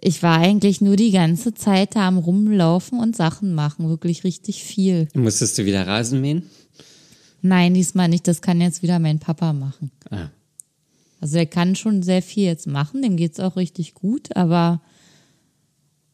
[0.00, 4.64] ich war eigentlich nur die ganze Zeit da am Rumlaufen und Sachen machen, wirklich richtig
[4.64, 5.08] viel.
[5.14, 6.44] Musstest du wieder Rasen mähen?
[7.42, 9.90] Nein, diesmal nicht, das kann jetzt wieder mein Papa machen.
[10.10, 10.28] Ah.
[11.20, 14.80] Also er kann schon sehr viel jetzt machen, dem geht's auch richtig gut, aber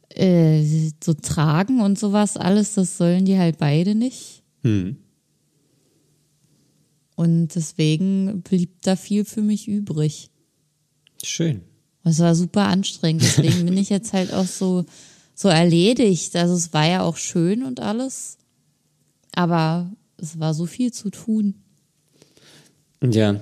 [0.09, 0.65] äh,
[1.03, 4.43] so tragen und sowas alles, das sollen die halt beide nicht.
[4.63, 4.97] Hm.
[7.15, 10.31] Und deswegen blieb da viel für mich übrig.
[11.23, 11.63] Schön.
[12.09, 14.85] Es war super anstrengend, deswegen bin ich jetzt halt auch so,
[15.35, 16.37] so erledigt.
[16.37, 18.39] Also es war ja auch schön und alles,
[19.35, 21.55] aber es war so viel zu tun.
[23.03, 23.41] Ja.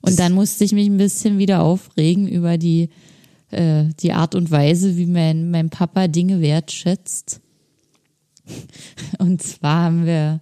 [0.00, 2.90] Und dann musste ich mich ein bisschen wieder aufregen über die,
[3.50, 7.40] äh, die Art und Weise, wie mein, mein Papa Dinge wertschätzt.
[9.18, 10.40] Und zwar haben wir,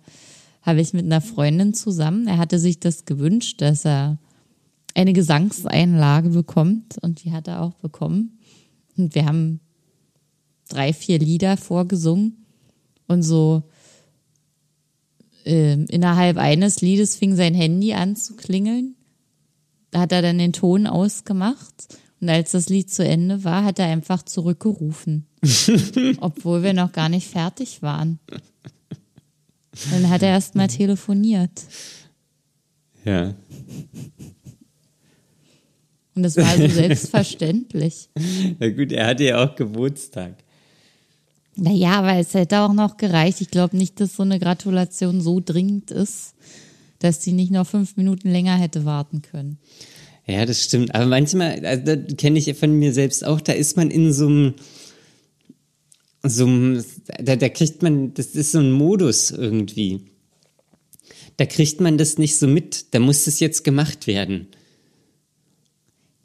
[0.61, 4.19] habe ich mit einer Freundin zusammen, er hatte sich das gewünscht, dass er
[4.95, 8.39] eine Gesangseinlage bekommt und die hat er auch bekommen.
[8.97, 9.61] Und wir haben
[10.69, 12.45] drei, vier Lieder vorgesungen
[13.07, 13.65] und so
[15.45, 18.95] ähm, innerhalb eines Liedes fing sein Handy an zu klingeln.
[19.91, 23.79] Da hat er dann den Ton ausgemacht und als das Lied zu Ende war, hat
[23.79, 25.27] er einfach zurückgerufen,
[26.21, 28.19] obwohl wir noch gar nicht fertig waren.
[29.91, 31.65] Dann hat er erst mal telefoniert
[33.05, 33.35] Ja.
[36.15, 38.09] Und das war so selbstverständlich.
[38.59, 40.35] Na gut, er hatte ja auch Geburtstag.
[41.57, 43.41] Naja, aber es hätte auch noch gereicht.
[43.41, 46.35] Ich glaube nicht, dass so eine Gratulation so dringend ist,
[46.99, 49.59] dass die nicht noch fünf Minuten länger hätte warten können.
[50.27, 50.95] Ja, das stimmt.
[50.95, 54.27] Aber manchmal, also das kenne ich von mir selbst auch, da ist man in so
[54.27, 54.55] einem,
[56.23, 56.83] so einem,
[57.23, 60.01] da, da kriegt man, das ist so ein Modus irgendwie.
[61.37, 62.95] Da kriegt man das nicht so mit.
[62.95, 64.49] Da muss das jetzt gemacht werden.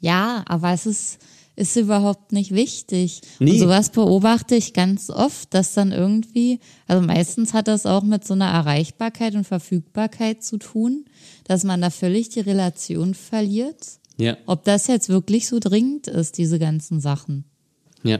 [0.00, 1.18] Ja, aber es ist,
[1.56, 3.20] ist überhaupt nicht wichtig.
[3.38, 3.52] Nee.
[3.52, 8.26] Und sowas beobachte ich ganz oft, dass dann irgendwie, also meistens hat das auch mit
[8.26, 11.04] so einer Erreichbarkeit und Verfügbarkeit zu tun,
[11.44, 13.98] dass man da völlig die Relation verliert.
[14.16, 17.44] Ja, Ob das jetzt wirklich so dringend ist, diese ganzen Sachen.
[18.02, 18.18] ja.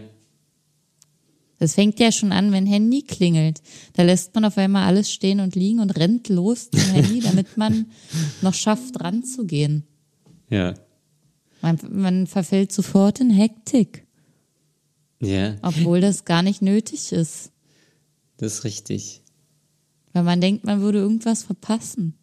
[1.58, 3.60] Das fängt ja schon an, wenn Handy klingelt.
[3.92, 7.58] Da lässt man auf einmal alles stehen und liegen und rennt los zum Handy, damit
[7.58, 7.90] man
[8.40, 9.84] noch schafft, ranzugehen.
[10.48, 10.72] Ja,
[11.62, 14.06] Man, man verfällt sofort in Hektik,
[15.20, 17.52] ja, obwohl das gar nicht nötig ist.
[18.38, 19.22] das ist richtig.
[20.12, 22.14] Weil man denkt, man würde irgendwas verpassen.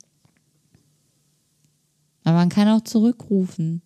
[2.23, 3.81] Aber man kann auch zurückrufen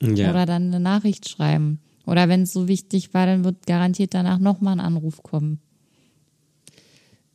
[0.00, 1.80] Ja, oder dann eine Nachricht schreiben.
[2.06, 5.60] Oder wenn es so wichtig war, dann wird garantiert danach nochmal ein Anruf kommen.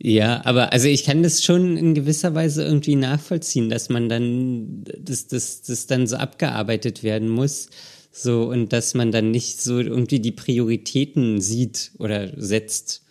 [0.01, 4.85] Ja, aber also ich kann das schon in gewisser Weise irgendwie nachvollziehen, dass man dann,
[4.97, 7.69] dass das, das dann so abgearbeitet werden muss.
[8.11, 13.03] So, und dass man dann nicht so irgendwie die Prioritäten sieht oder setzt.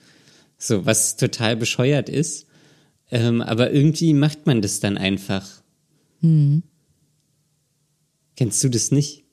[0.57, 2.47] So, was total bescheuert ist.
[3.11, 5.47] Ähm, aber irgendwie macht man das dann einfach.
[8.35, 9.25] Kennst du das nicht?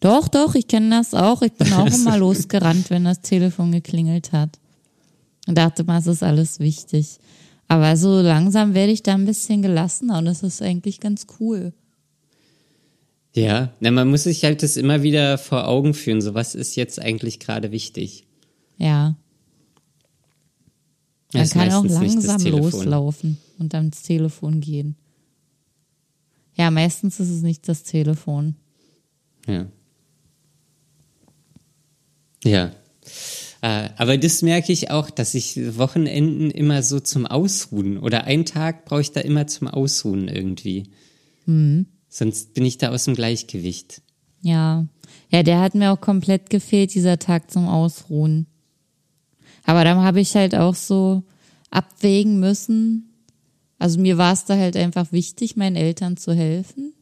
[0.00, 1.42] Doch, doch, ich kenne das auch.
[1.42, 4.58] Ich bin auch immer losgerannt, wenn das Telefon geklingelt hat.
[5.46, 7.18] Und dachte mal, es ist alles wichtig.
[7.68, 11.72] Aber so langsam werde ich da ein bisschen gelassener und das ist eigentlich ganz cool.
[13.34, 16.20] Ja, na, man muss sich halt das immer wieder vor Augen führen.
[16.20, 18.26] So, was ist jetzt eigentlich gerade wichtig?
[18.76, 19.16] Ja.
[21.32, 24.96] Man kann auch langsam loslaufen und dann ins Telefon gehen.
[26.54, 28.56] Ja, meistens ist es nicht das Telefon.
[29.46, 29.66] Ja.
[32.44, 32.72] Ja.
[33.62, 38.44] Äh, aber das merke ich auch, dass ich Wochenenden immer so zum Ausruhen oder einen
[38.44, 40.90] Tag brauche ich da immer zum Ausruhen irgendwie.
[41.46, 41.86] Mhm.
[42.08, 44.02] Sonst bin ich da aus dem Gleichgewicht.
[44.42, 44.86] Ja.
[45.30, 48.46] Ja, der hat mir auch komplett gefehlt, dieser Tag zum Ausruhen.
[49.64, 51.22] Aber dann habe ich halt auch so
[51.70, 53.14] abwägen müssen.
[53.78, 56.92] Also mir war es da halt einfach wichtig, meinen Eltern zu helfen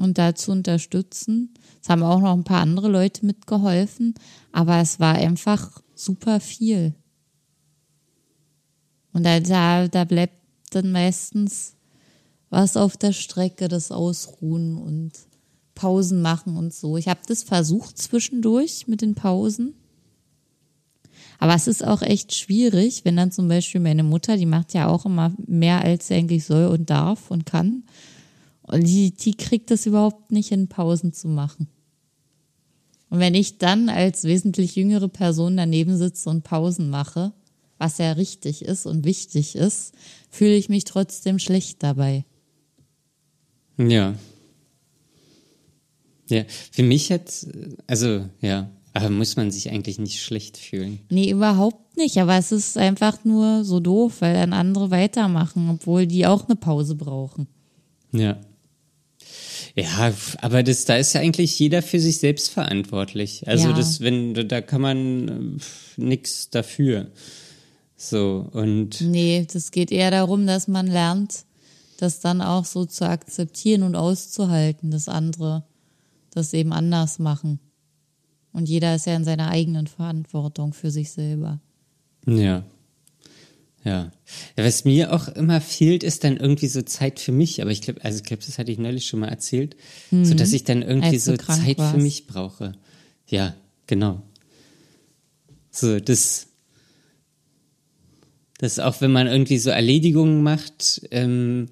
[0.00, 1.54] und da zu unterstützen.
[1.82, 4.14] Es haben auch noch ein paar andere Leute mitgeholfen,
[4.52, 6.94] aber es war einfach super viel.
[9.12, 10.38] Und da, da, bleibt
[10.70, 11.74] dann meistens
[12.48, 15.12] was auf der Strecke, das Ausruhen und
[15.74, 16.96] Pausen machen und so.
[16.96, 19.74] Ich habe das versucht zwischendurch mit den Pausen.
[21.38, 24.88] Aber es ist auch echt schwierig, wenn dann zum Beispiel meine Mutter, die macht ja
[24.88, 27.84] auch immer mehr, als sie eigentlich soll und darf und kann.
[28.70, 31.68] Und die, die kriegt das überhaupt nicht in Pausen zu machen.
[33.08, 37.32] Und wenn ich dann als wesentlich jüngere Person daneben sitze und Pausen mache,
[37.78, 39.92] was ja richtig ist und wichtig ist,
[40.30, 42.24] fühle ich mich trotzdem schlecht dabei.
[43.76, 44.14] Ja.
[46.28, 47.48] Ja, für mich jetzt,
[47.88, 51.00] also ja, aber muss man sich eigentlich nicht schlecht fühlen.
[51.10, 52.18] Nee, überhaupt nicht.
[52.18, 56.56] Aber es ist einfach nur so doof, weil dann andere weitermachen, obwohl die auch eine
[56.56, 57.48] Pause brauchen.
[58.12, 58.38] Ja.
[59.82, 63.46] Ja, aber das, da ist ja eigentlich jeder für sich selbst verantwortlich.
[63.46, 63.74] Also Ja.
[63.74, 65.60] das, wenn, da kann man äh,
[65.96, 67.10] nix dafür.
[67.96, 71.44] So, und Nee, das geht eher darum, dass man lernt,
[71.98, 75.64] das dann auch so zu akzeptieren und auszuhalten, dass andere
[76.30, 77.60] das eben anders machen.
[78.52, 81.60] Und jeder ist ja in seiner eigenen Verantwortung für sich selber.
[82.26, 82.64] ja.
[83.84, 84.12] Ja.
[84.56, 84.64] ja.
[84.64, 87.62] Was mir auch immer fehlt, ist dann irgendwie so Zeit für mich.
[87.62, 89.76] Aber ich glaube, also ich glaube, das hatte ich neulich schon mal erzählt,
[90.10, 91.20] so dass ich dann irgendwie Mhm.
[91.20, 91.96] So Zeit für warst.
[91.98, 92.72] mich brauche.
[93.26, 93.54] Ja,
[93.86, 94.22] genau.
[95.70, 96.48] So, das,
[98.58, 101.68] das auch, wenn man irgendwie so Erledigungen macht, ähm,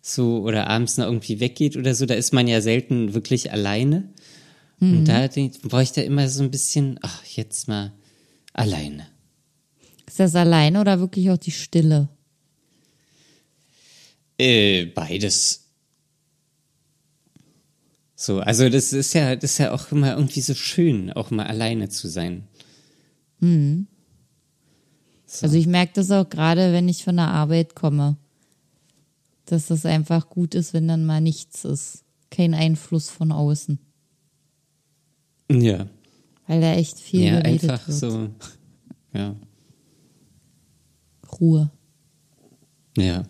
[0.00, 4.08] so oder abends noch irgendwie weggeht oder so, da ist man ja selten wirklich alleine.
[4.78, 4.98] Mhm.
[4.98, 5.28] Und da
[5.62, 7.92] brauche ich da immer so ein bisschen, ach, jetzt mal
[8.52, 9.06] alleine.
[10.12, 12.06] Ist das alleine oder wirklich auch die Stille?
[14.36, 15.70] Äh, beides.
[18.14, 21.46] So, also das ist ja, das ist ja auch immer irgendwie so schön, auch mal
[21.46, 22.46] alleine zu sein.
[23.40, 23.86] So.
[25.46, 28.18] Also ich merke das auch gerade, wenn ich von der Arbeit komme,
[29.46, 32.04] dass das einfach gut ist, wenn dann mal nichts ist.
[32.30, 33.78] Kein Einfluss von außen.
[35.50, 35.86] Ja.
[36.46, 37.98] Weil da echt viel Ja, geredet einfach wird.
[37.98, 38.28] so.
[39.14, 39.34] Ja.
[41.40, 41.70] Ruhe.
[42.96, 43.24] Ja.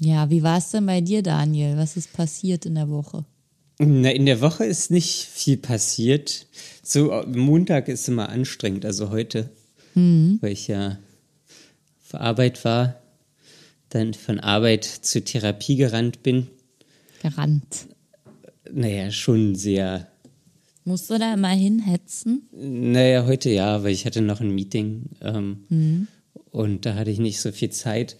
[0.00, 1.76] Ja, wie war es denn bei dir, Daniel?
[1.76, 3.24] Was ist passiert in der Woche?
[3.78, 6.46] Na, in der Woche ist nicht viel passiert.
[6.82, 9.50] So, äh, Montag ist immer anstrengend, also heute,
[10.40, 10.98] weil ich ja
[12.04, 12.96] auf Arbeit war,
[13.90, 16.48] dann von Arbeit zur Therapie gerannt bin.
[17.22, 17.88] Gerannt.
[18.72, 20.08] Naja, schon sehr
[20.84, 22.48] Musst du da immer hinhetzen?
[22.52, 26.06] Naja, heute ja, weil ich hatte noch ein Meeting ähm,
[26.50, 28.16] und da hatte ich nicht so viel Zeit.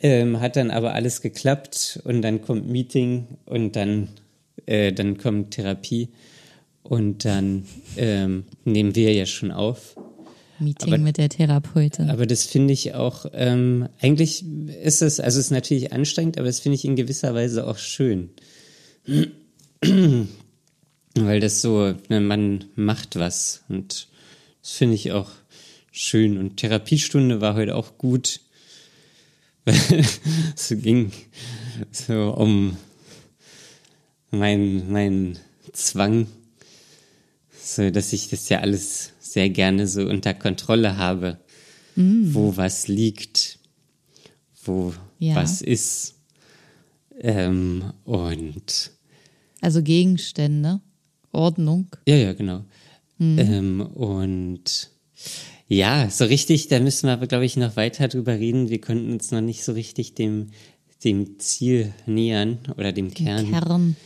[0.00, 4.08] Ähm, hat dann aber alles geklappt und dann kommt Meeting und dann,
[4.66, 6.08] äh, dann kommt Therapie
[6.82, 7.64] und dann
[7.96, 9.94] ähm, nehmen wir ja schon auf.
[10.58, 12.10] Meeting Aber- mit der Therapeutin.
[12.10, 14.44] Aber das finde ich auch, ähm, eigentlich
[14.82, 17.78] ist es, also es ist natürlich anstrengend, aber das finde ich in gewisser Weise auch
[17.78, 18.30] schön.
[21.14, 24.08] Weil das so, man macht was und
[24.62, 25.30] das finde ich auch
[25.90, 26.38] schön.
[26.38, 28.40] Und Therapiestunde war heute auch gut.
[29.64, 31.12] es ging
[31.90, 32.76] so um
[34.30, 35.38] mein, mein
[35.72, 36.26] Zwang,
[37.60, 41.38] so dass ich das ja alles sehr gerne so unter Kontrolle habe,
[41.94, 43.58] wo was liegt,
[44.64, 45.36] wo Ja.
[45.36, 46.14] was ist.
[47.20, 48.90] Ähm, und
[49.60, 50.80] Also Gegenstände,
[51.32, 51.88] Ordnung.
[52.06, 52.64] ja, ja, genau.
[53.38, 54.90] Ähm, und
[55.68, 58.68] ja, so richtig, da müssen wir aber, glaube ich, noch weiter drüber reden.
[58.68, 60.50] Wir konnten uns noch nicht so richtig dem,
[61.04, 63.96] dem Ziel nähern oder dem Kern Kern.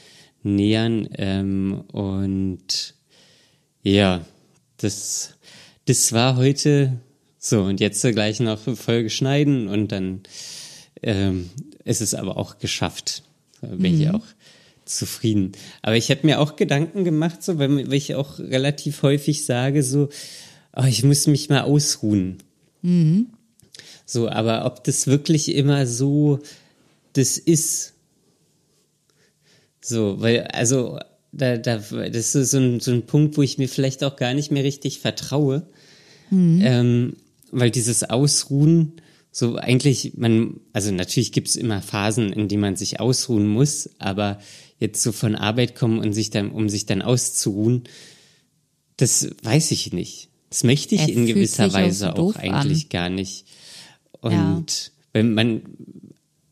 [0.43, 1.09] nähern.
[1.17, 2.95] Ähm, und
[3.83, 4.25] ja,
[4.77, 5.35] das,
[5.87, 7.01] das war heute
[7.39, 7.62] so.
[7.62, 10.21] Und jetzt gleich noch Folge schneiden und dann
[11.03, 11.51] ähm,
[11.85, 13.23] ist es aber auch geschafft.
[13.62, 14.25] Bin ich auch
[14.87, 15.53] zufrieden.
[15.83, 20.09] Aber ich habe mir auch Gedanken gemacht, so, weil, ich auch relativ häufig sage, so,
[20.75, 22.38] oh, ich muss mich mal ausruhen.
[24.05, 26.38] So, aber ob das wirklich immer so
[27.12, 27.94] das ist,
[29.81, 30.99] so, weil, also,
[31.33, 34.35] da, da, das ist so ein, so ein Punkt, wo ich mir vielleicht auch gar
[34.35, 35.66] nicht mehr richtig vertraue.
[36.62, 37.16] Ähm,
[37.53, 38.94] weil dieses Ausruhen,
[39.31, 43.90] so eigentlich, man, also natürlich gibt es immer Phasen, in denen man sich ausruhen muss,
[43.99, 44.40] aber
[44.79, 47.85] jetzt so von Arbeit kommen und sich dann, um sich dann auszuruhen,
[48.97, 50.29] das weiß ich nicht.
[50.51, 52.89] Das möchte ich Er in gewisser auch Weise so auch doof eigentlich an.
[52.91, 53.47] gar nicht.
[54.23, 54.55] Ja.
[54.55, 55.62] Und wenn man,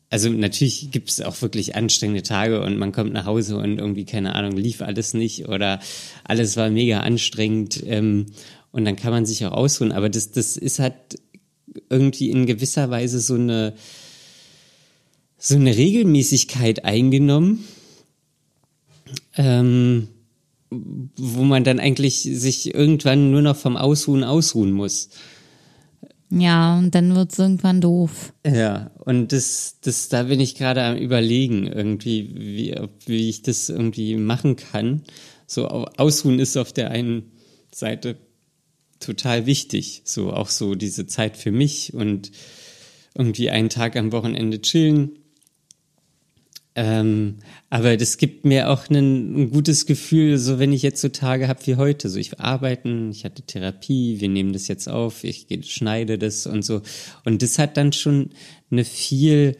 [0.09, 4.05] also natürlich gibt es auch wirklich anstrengende Tage und man kommt nach Hause und irgendwie,
[4.05, 5.79] keine Ahnung, lief alles nicht oder
[6.23, 8.27] alles war mega anstrengend ähm,
[8.71, 9.91] und dann kann man sich auch ausruhen.
[9.91, 10.95] Aber das, das ist halt
[11.89, 13.73] irgendwie in gewisser Weise so eine,
[15.37, 17.65] so eine Regelmäßigkeit eingenommen,
[19.37, 20.07] ähm,
[20.69, 25.09] wo man dann eigentlich sich irgendwann nur noch vom Ausruhen ausruhen muss.
[26.31, 28.33] Ja, und dann wird's irgendwann doof.
[28.45, 33.69] Ja, und das, das, da bin ich gerade am überlegen, irgendwie, wie, wie ich das
[33.69, 35.03] irgendwie machen kann.
[35.45, 37.31] So, ausruhen ist auf der einen
[37.71, 38.17] Seite
[38.99, 40.01] total wichtig.
[40.03, 42.31] So, auch so diese Zeit für mich und
[43.13, 45.19] irgendwie einen Tag am Wochenende chillen
[46.77, 47.37] ähm,
[47.69, 51.47] aber das gibt mir auch ein, ein, gutes Gefühl, so wenn ich jetzt so Tage
[51.47, 52.09] habe wie heute.
[52.09, 56.63] So ich arbeiten, ich hatte Therapie, wir nehmen das jetzt auf, ich schneide das und
[56.63, 56.81] so.
[57.23, 58.31] Und das hat dann schon
[58.69, 59.55] eine viel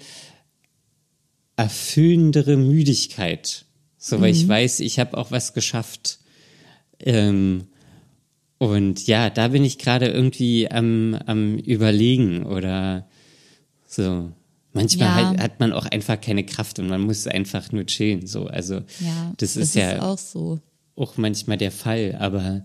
[1.56, 3.65] erfüllendere Müdigkeit.
[3.97, 4.39] So, weil mhm.
[4.39, 6.19] ich weiß, ich habe auch was geschafft.
[6.99, 7.67] Ähm,
[8.58, 13.08] und ja, da bin ich gerade irgendwie am, am überlegen oder
[13.88, 14.32] so.
[14.75, 15.29] Manchmal ja.
[15.29, 18.27] halt, hat man auch einfach keine Kraft und man muss einfach nur chillen.
[18.27, 20.59] So, also ja, das, das ist, ja auch so.
[20.97, 22.63] Auch manchmal der Fall, aber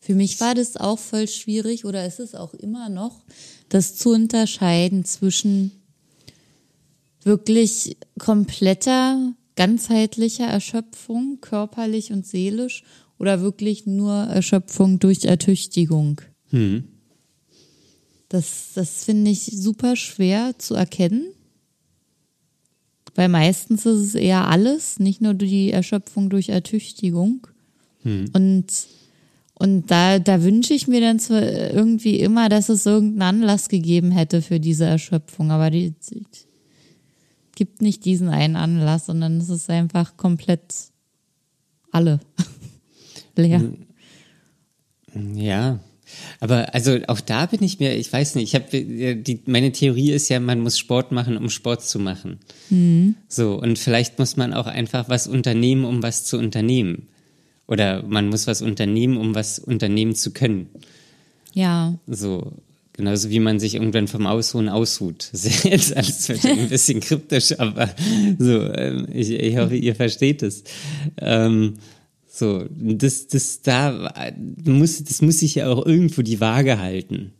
[0.00, 3.24] für mich war das auch voll schwierig oder ist es auch immer noch,
[3.68, 5.72] das zu unterscheiden zwischen
[7.22, 12.84] wirklich kompletter, ganzheitlicher Erschöpfung, körperlich und seelisch,
[13.18, 16.22] oder wirklich nur Erschöpfung durch Ertüchtigung.
[16.50, 16.84] Hm.
[18.30, 21.26] Das, das finde ich super schwer zu erkennen.
[23.16, 27.48] Weil meistens ist es eher alles, nicht nur die Erschöpfung durch Ertüchtigung.
[28.02, 28.30] Hm.
[28.32, 28.66] Und,
[29.54, 34.12] und da, da wünsche ich mir dann zwar irgendwie immer, dass es irgendeinen Anlass gegeben
[34.12, 36.24] hätte für diese Erschöpfung, aber die, die
[37.56, 40.72] gibt nicht diesen einen Anlass, sondern es ist einfach komplett
[41.90, 42.20] alle
[43.36, 43.72] leer.
[45.34, 45.80] Ja,
[46.40, 50.12] aber also auch da bin ich mir, ich weiß nicht, ich habe die meine Theorie
[50.12, 52.38] ist ja, man muss Sport machen, um Sport zu machen.
[52.70, 53.14] Mhm.
[53.28, 57.08] So und vielleicht muss man auch einfach was unternehmen, um was zu unternehmen.
[57.66, 60.68] Oder man muss was unternehmen, um was unternehmen zu können.
[61.52, 61.94] Ja.
[62.06, 62.52] So
[63.00, 65.30] genauso wie man sich irgendwann vom Ausruhen ausruht.
[65.32, 67.88] Das ist jetzt alles ein bisschen kryptisch, aber
[68.38, 70.64] so ähm, ich, ich hoffe, ihr versteht es.
[71.18, 71.74] Ähm,
[72.40, 74.32] so, das, das, da
[74.64, 77.34] muss, das muss sich ja auch irgendwo die Waage halten.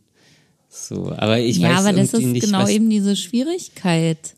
[0.69, 4.35] So, aber ich ja, weiß aber das ist nicht, genau was, eben diese Schwierigkeit.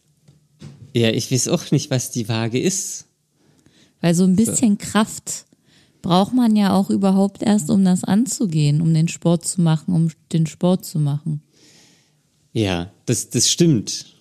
[0.94, 3.08] Ja, ich weiß auch nicht, was die Waage ist.
[4.00, 4.88] Weil so ein bisschen so.
[4.92, 5.46] Kraft
[6.02, 10.12] braucht man ja auch überhaupt erst, um das anzugehen, um den Sport zu machen, um
[10.32, 11.42] den Sport zu machen.
[12.54, 14.16] Ja, das, das stimmt.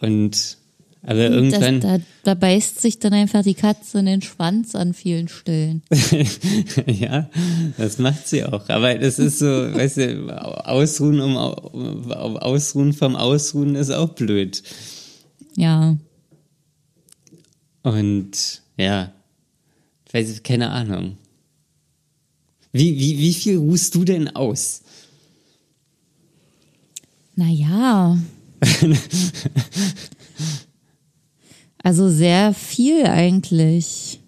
[0.00, 0.57] Und
[1.02, 1.80] aber irgendwann.
[1.80, 5.82] Das, da, da beißt sich dann einfach die Katze in den Schwanz an vielen Stellen.
[6.86, 7.30] ja,
[7.76, 8.68] das macht sie auch.
[8.68, 14.62] Aber das ist so, weißt du, Ausruhen um, um Ausruhen vom Ausruhen ist auch blöd.
[15.56, 15.96] Ja.
[17.82, 19.12] Und ja,
[20.06, 21.16] ich weiß keine Ahnung.
[22.72, 24.82] Wie, wie, wie viel ruhst du denn aus?
[27.34, 28.18] Naja.
[31.88, 34.20] Also sehr viel eigentlich.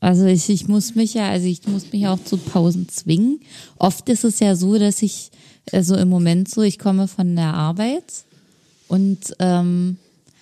[0.00, 3.38] Also ich, ich muss mich ja, also ich muss mich auch zu Pausen zwingen.
[3.78, 5.30] Oft ist es ja so, dass ich,
[5.70, 8.24] also im Moment so, ich komme von der Arbeit
[8.88, 9.96] und ähm,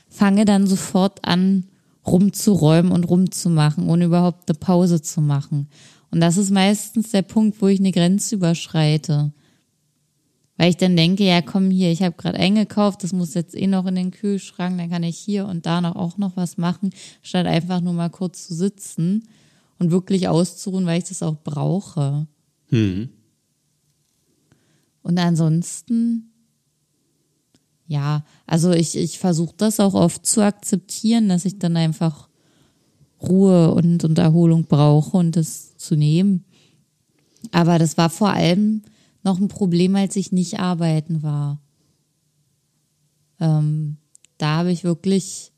[0.08, 1.64] fange dann sofort an,
[2.06, 5.68] rumzuräumen und rumzumachen, ohne überhaupt eine Pause zu machen.
[6.10, 9.30] Und das ist meistens der Punkt, wo ich eine Grenze überschreite.
[10.60, 13.66] Weil ich dann denke, ja komm hier, ich habe gerade eingekauft, das muss jetzt eh
[13.66, 16.90] noch in den Kühlschrank, dann kann ich hier und da noch auch noch was machen,
[17.22, 19.26] statt einfach nur mal kurz zu sitzen
[19.78, 22.26] und wirklich auszuruhen, weil ich das auch brauche.
[22.68, 23.08] Hm.
[25.02, 26.30] Und ansonsten,
[27.86, 32.28] ja, also ich, ich versuche das auch oft zu akzeptieren, dass ich dann einfach
[33.22, 36.44] Ruhe und, und Erholung brauche und das zu nehmen.
[37.50, 38.82] Aber das war vor allem
[39.22, 41.60] noch ein Problem, als ich nicht arbeiten war.
[43.38, 43.96] Ähm,
[44.38, 45.52] da habe ich wirklich,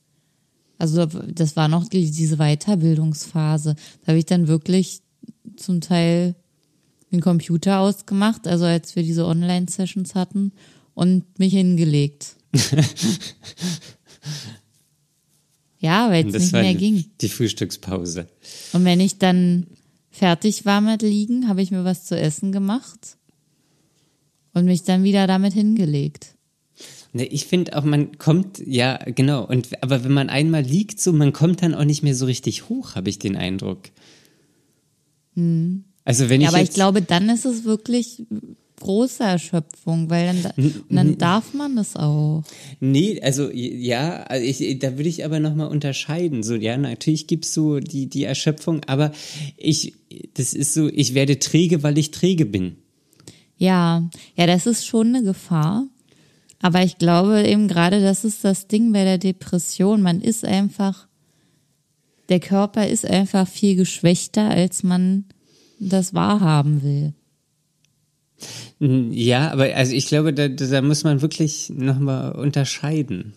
[0.78, 3.76] also das war noch diese Weiterbildungsphase.
[4.00, 5.02] Da habe ich dann wirklich
[5.56, 6.34] zum Teil
[7.12, 10.52] den Computer ausgemacht, also als wir diese Online-Sessions hatten
[10.94, 12.36] und mich hingelegt.
[15.78, 17.04] ja, weil es nicht mehr ging.
[17.20, 18.26] Die Frühstückspause.
[18.72, 19.66] Und wenn ich dann
[20.10, 23.18] fertig war mit Liegen, habe ich mir was zu essen gemacht
[24.54, 26.34] und mich dann wieder damit hingelegt.
[27.12, 31.12] Ne, ich finde auch, man kommt, ja, genau, und aber wenn man einmal liegt, so,
[31.12, 33.80] man kommt dann auch nicht mehr so richtig hoch, habe ich den Eindruck.
[35.34, 35.84] Hm.
[36.04, 36.54] Also wenn ja, ich.
[36.54, 38.22] aber ich glaube, dann ist es wirklich
[38.80, 42.42] große Erschöpfung, weil dann, dann darf man das auch.
[42.80, 46.42] Nee, also ja, also ich, da würde ich aber nochmal unterscheiden.
[46.42, 49.12] So, ja, natürlich gibt's so die, die Erschöpfung, aber
[49.56, 49.94] ich,
[50.34, 52.76] das ist so, ich werde träge, weil ich träge bin.
[53.62, 55.86] Ja, ja, das ist schon eine Gefahr.
[56.60, 60.02] Aber ich glaube eben gerade, das ist das Ding bei der Depression.
[60.02, 61.06] Man ist einfach,
[62.28, 65.26] der Körper ist einfach viel geschwächter, als man
[65.78, 67.14] das wahrhaben will.
[68.80, 73.32] Ja, aber also ich glaube, da, da muss man wirklich nochmal unterscheiden.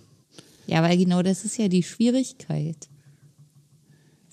[0.65, 2.87] Ja, weil genau das ist ja die Schwierigkeit.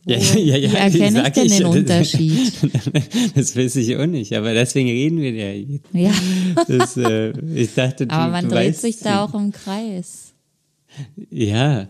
[0.05, 2.53] Ja, ja, ja, wie erkenne ich denn den ja, das- Unterschied?
[3.37, 5.53] Das weiß ich auch nicht, aber deswegen reden wir ja.
[5.53, 5.85] jetzt.
[5.93, 10.33] Ja, Das, äh, ich dachte, du, aber man dreht sich da auch im Kreis.
[11.31, 11.89] Ja.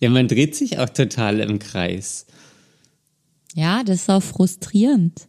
[0.00, 2.26] Ja, man dreht sich auch total im Kreis.
[3.54, 5.28] Ja, das ist auch frustrierend.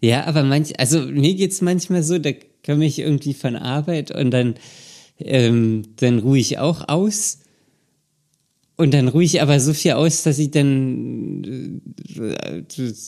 [0.00, 2.30] Ja, aber manch, also mir geht's manchmal so, da
[2.66, 4.54] komme ich irgendwie von Arbeit und dann,
[5.18, 7.38] ähm, dann ruhe ich auch aus.
[8.82, 11.80] Und dann ruhe ich aber so viel aus, dass ich dann
[12.16, 12.62] äh,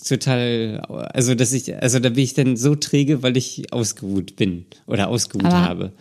[0.07, 0.81] total,
[1.13, 5.09] also dass ich, also da bin ich dann so träge, weil ich ausgeruht bin oder
[5.09, 5.93] ausgeruht Aber- habe.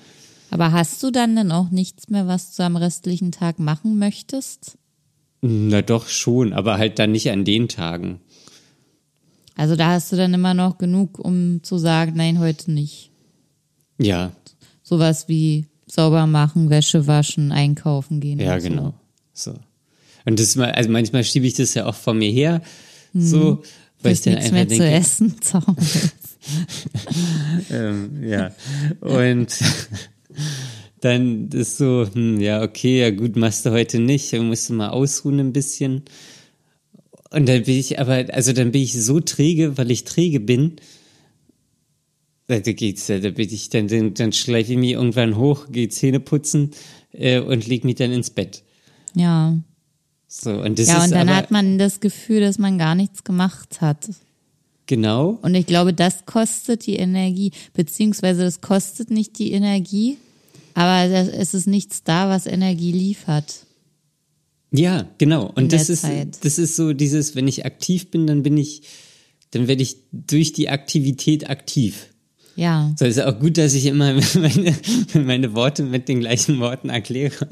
[0.51, 4.77] Aber hast du dann denn auch nichts mehr, was du am restlichen Tag machen möchtest?
[5.41, 8.19] Na doch schon, aber halt dann nicht an den Tagen.
[9.55, 13.09] Also da hast du dann immer noch genug, um zu sagen, nein, heute nicht.
[13.99, 14.31] Ja,
[14.83, 18.39] Sowas wie sauber machen, Wäsche waschen, einkaufen gehen.
[18.39, 18.93] ja, und so.
[19.33, 19.55] So.
[20.25, 22.61] Und das mal, also manchmal schiebe ich das ja auch vor mir her,
[23.13, 23.63] so,
[24.01, 25.35] weil ich dann nichts einfach mehr zu denke, essen.
[25.41, 26.11] zu Hause.
[27.71, 28.51] ähm, ja.
[29.01, 29.49] Und
[31.01, 34.73] dann ist so, hm, ja, okay, ja gut, machst du heute nicht, dann musst du
[34.73, 36.03] mal ausruhen ein bisschen.
[37.29, 40.77] Und dann bin ich aber, also dann bin ich so träge, weil ich träge bin.
[42.47, 46.19] Da geht's, da bin ich, dann, dann, dann schleife ich mich irgendwann hoch, geh Zähne
[46.19, 46.71] putzen
[47.11, 48.63] äh, und leg mich dann ins Bett.
[49.15, 49.57] Ja.
[50.27, 52.95] So, und das Ja, ist und dann aber, hat man das Gefühl, dass man gar
[52.95, 54.09] nichts gemacht hat.
[54.87, 60.17] genau, Und ich glaube, das kostet die Energie, beziehungsweise das kostet nicht die Energie,
[60.73, 63.65] aber es ist nichts da, was Energie liefert.
[64.71, 65.51] Ja, genau.
[65.53, 66.43] Und das ist, Zeit.
[66.43, 68.81] das ist so dieses, wenn ich aktiv bin, dann bin ich,
[69.51, 72.07] dann werde ich durch die Aktivität aktiv.
[72.55, 74.75] Ja, So ist auch gut, dass ich immer meine,
[75.13, 77.47] meine Worte mit den gleichen Worten erkläre.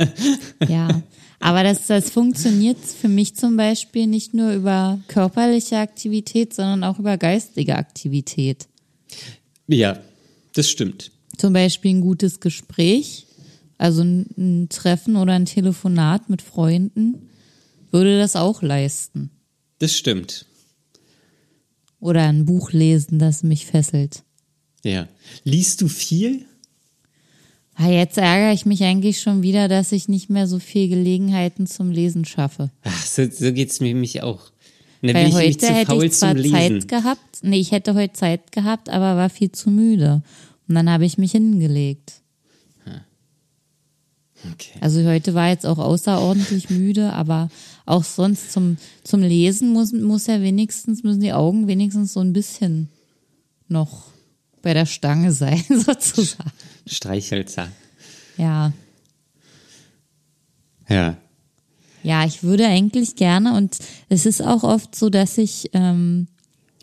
[0.67, 1.03] ja.
[1.41, 6.99] Aber das, das funktioniert für mich zum Beispiel nicht nur über körperliche Aktivität, sondern auch
[6.99, 8.67] über geistige Aktivität.
[9.67, 9.99] Ja,
[10.53, 11.11] das stimmt.
[11.37, 13.25] Zum Beispiel ein gutes Gespräch,
[13.79, 17.29] also ein, ein Treffen oder ein Telefonat mit Freunden,
[17.89, 19.31] würde das auch leisten.
[19.79, 20.45] Das stimmt.
[21.99, 24.23] Oder ein Buch lesen, das mich fesselt.
[24.83, 25.07] Ja.
[25.43, 26.45] Liest du viel?
[27.75, 31.67] Ah, Jetzt ärgere ich mich eigentlich schon wieder, dass ich nicht mehr so viel Gelegenheiten
[31.67, 32.69] zum Lesen schaffe.
[32.83, 34.51] Ach, so, so geht's mir mich auch.
[35.01, 36.35] Und Weil heute hätte ich zwar.
[36.37, 40.21] Zeit gehabt, nee, ich hätte heute Zeit gehabt, aber war viel zu müde.
[40.67, 42.21] Und dann habe ich mich hingelegt.
[44.53, 44.71] Okay.
[44.79, 47.49] Also heute war jetzt auch außerordentlich müde, aber
[47.85, 52.33] auch sonst zum, zum Lesen muss, muss ja wenigstens, müssen die Augen wenigstens so ein
[52.33, 52.89] bisschen
[53.67, 54.05] noch
[54.61, 56.51] bei der Stange sein, sozusagen.
[56.85, 57.67] Streichhölzer.
[58.37, 58.73] Ja.
[60.89, 61.17] Ja.
[62.03, 63.77] Ja, ich würde eigentlich gerne und
[64.09, 66.27] es ist auch oft so, dass ich ähm,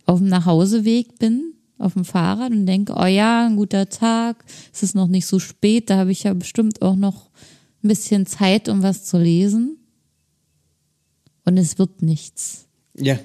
[0.07, 4.83] auf dem Nachhauseweg bin, auf dem Fahrrad und denke, oh ja, ein guter Tag, es
[4.83, 7.31] ist noch nicht so spät, da habe ich ja bestimmt auch noch
[7.83, 9.79] ein bisschen Zeit, um was zu lesen.
[11.45, 12.67] Und es wird nichts.
[12.95, 13.19] Ja.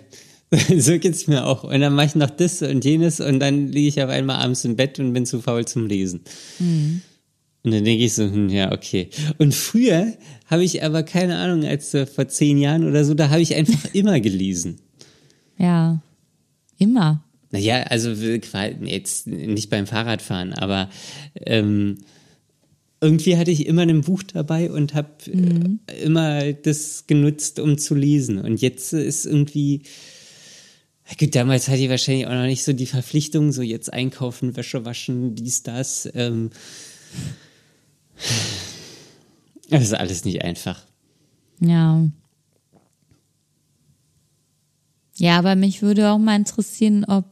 [0.77, 1.63] So geht's mir auch.
[1.63, 4.65] Und dann mache ich noch das und jenes und dann liege ich auf einmal abends
[4.65, 6.21] im Bett und bin zu faul zum Lesen.
[6.59, 7.01] Mhm.
[7.63, 9.09] Und dann denke ich so, hm, ja, okay.
[9.37, 10.13] Und früher
[10.47, 13.55] habe ich aber keine Ahnung, als äh, vor zehn Jahren oder so, da habe ich
[13.55, 14.79] einfach immer gelesen.
[15.57, 16.01] Ja,
[16.77, 17.23] immer.
[17.51, 18.41] Naja, also äh,
[18.83, 20.89] jetzt nicht beim Fahrradfahren, aber
[21.45, 21.99] ähm,
[22.99, 25.79] irgendwie hatte ich immer ein Buch dabei und habe Mhm.
[25.87, 28.39] äh, immer das genutzt, um zu lesen.
[28.39, 29.83] Und jetzt ist irgendwie,
[31.19, 34.85] gut, damals hatte ich wahrscheinlich auch noch nicht so die Verpflichtung, so jetzt einkaufen, Wäsche
[34.85, 36.09] waschen, dies, das.
[36.13, 36.49] Ähm,
[39.69, 40.83] das ist alles nicht einfach.
[41.59, 42.03] Ja.
[45.15, 47.25] Ja, aber mich würde auch mal interessieren, ob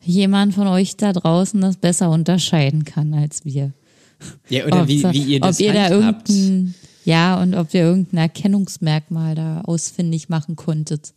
[0.00, 3.72] jemand von euch da draußen das besser unterscheiden kann als wir.
[4.48, 7.82] Ja, oder ob, wie, wie ihr das ob ihr da irgendein, ja, und ob ihr
[7.82, 11.12] irgendein Erkennungsmerkmal da ausfindig machen konntet.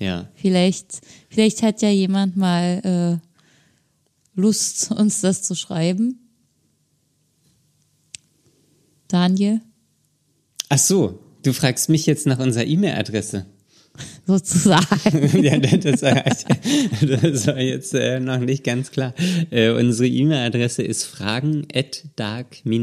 [0.00, 0.28] Ja.
[0.34, 3.20] Vielleicht, vielleicht hat ja jemand mal
[4.38, 6.20] Lust, uns das zu schreiben?
[9.08, 9.60] Daniel?
[10.68, 13.46] Ach so, du fragst mich jetzt nach unserer E-Mail-Adresse.
[14.26, 15.42] Sozusagen.
[15.42, 16.22] ja, das war,
[17.00, 19.12] das war jetzt äh, noch nicht ganz klar.
[19.50, 22.76] Äh, unsere E-Mail-Adresse ist fragen at dark-mind.de.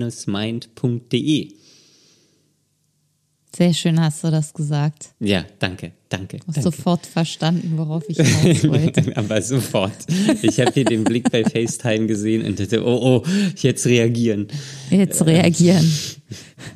[3.56, 5.14] Sehr schön hast du das gesagt.
[5.22, 6.38] Ja, danke, danke.
[6.38, 6.72] Du hast danke.
[6.72, 9.16] sofort verstanden, worauf ich hinaus wollte.
[9.18, 9.94] Aber sofort.
[10.42, 14.48] Ich habe hier den Blick bei FaceTime gesehen und dachte, oh, oh, jetzt reagieren.
[14.90, 15.92] Jetzt reagieren.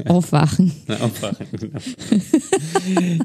[0.05, 0.71] Aufwachen.
[0.99, 1.47] Aufwachen.
[1.51, 1.79] Genau.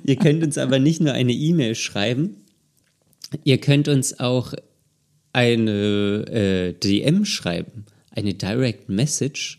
[0.05, 2.37] ihr könnt uns aber nicht nur eine E-Mail schreiben,
[3.45, 4.55] ihr könnt uns auch
[5.33, 9.59] eine äh, DM schreiben, eine Direct Message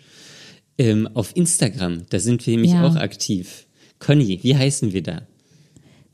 [0.78, 2.04] ähm, auf Instagram.
[2.10, 2.88] Da sind wir nämlich Ja.
[2.88, 3.68] auch aktiv.
[4.00, 5.22] Conny, wie heißen wir da?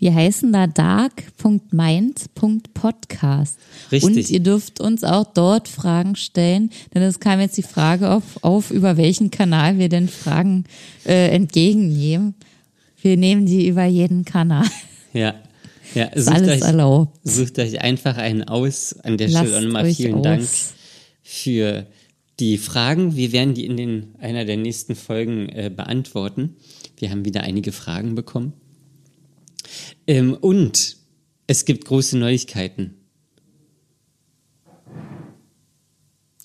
[0.02, 3.60] Wir heißen da dark.mind.podcast.
[3.91, 4.04] Richtig.
[4.04, 8.24] Und ihr dürft uns auch dort Fragen stellen, denn es kam jetzt die Frage auf,
[8.41, 10.64] auf über welchen Kanal wir denn Fragen
[11.06, 12.34] äh, entgegennehmen.
[12.99, 14.66] Wir nehmen die über jeden Kanal.
[15.14, 15.36] Ja,
[15.93, 17.20] ja Ist sucht, alles euch, erlaubt.
[17.24, 18.95] sucht euch einfach einen aus.
[19.04, 20.24] An der Lasst Stelle nochmal vielen aus.
[20.24, 20.49] Dank
[21.22, 21.86] für
[22.39, 23.16] die Fragen.
[23.16, 26.56] Wir werden die in den, einer der nächsten Folgen äh, beantworten.
[26.97, 28.54] Wir haben wieder einige Fragen bekommen.
[30.08, 30.98] Ähm, und
[31.48, 32.96] es gibt große Neuigkeiten.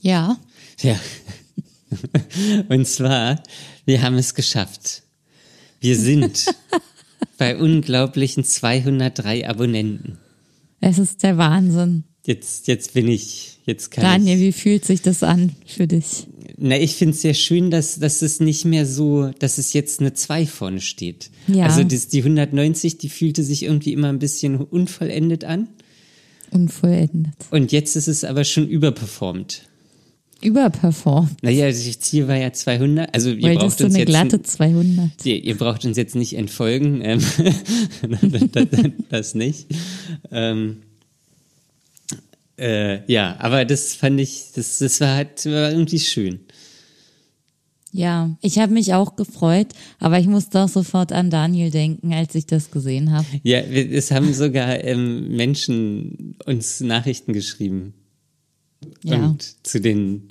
[0.01, 0.39] Ja,
[0.83, 0.99] Ja.
[2.69, 3.43] Und zwar,
[3.85, 5.03] wir haben es geschafft.
[5.81, 6.47] Wir sind
[7.39, 10.19] bei unglaublichen 203 Abonnenten.
[10.81, 12.05] es ist der Wahnsinn.
[12.25, 14.43] Jetzt, jetzt bin ich, jetzt kann Daniel, ich.
[14.43, 16.27] wie fühlt sich das an für dich?
[16.59, 20.01] Na, ich finde es sehr schön, dass, dass es nicht mehr so, dass es jetzt
[20.01, 21.31] eine 2 vorne steht.
[21.49, 21.67] Ja.
[21.67, 25.69] Also das, die 190, die fühlte sich irgendwie immer ein bisschen unvollendet an.
[26.51, 27.35] Unvollendet.
[27.51, 29.63] Und jetzt ist es aber schon überperformt.
[30.43, 31.43] Überperformt.
[31.43, 33.15] Naja, das Ziel war ja 200.
[33.15, 35.11] Also ihr Wolltest braucht du uns eine jetzt glatte 200?
[35.25, 37.21] Ihr, ihr braucht uns jetzt nicht entfolgen, ähm,
[38.53, 38.69] das,
[39.09, 39.67] das nicht.
[40.31, 40.83] Ähm,
[42.59, 46.41] äh, ja, aber das fand ich, das, das war halt war irgendwie schön.
[47.93, 49.69] Ja, ich habe mich auch gefreut,
[49.99, 53.27] aber ich musste auch sofort an Daniel denken, als ich das gesehen habe.
[53.43, 57.95] Ja, es haben sogar ähm, Menschen uns Nachrichten geschrieben
[59.03, 59.17] Ja.
[59.29, 60.29] und zu den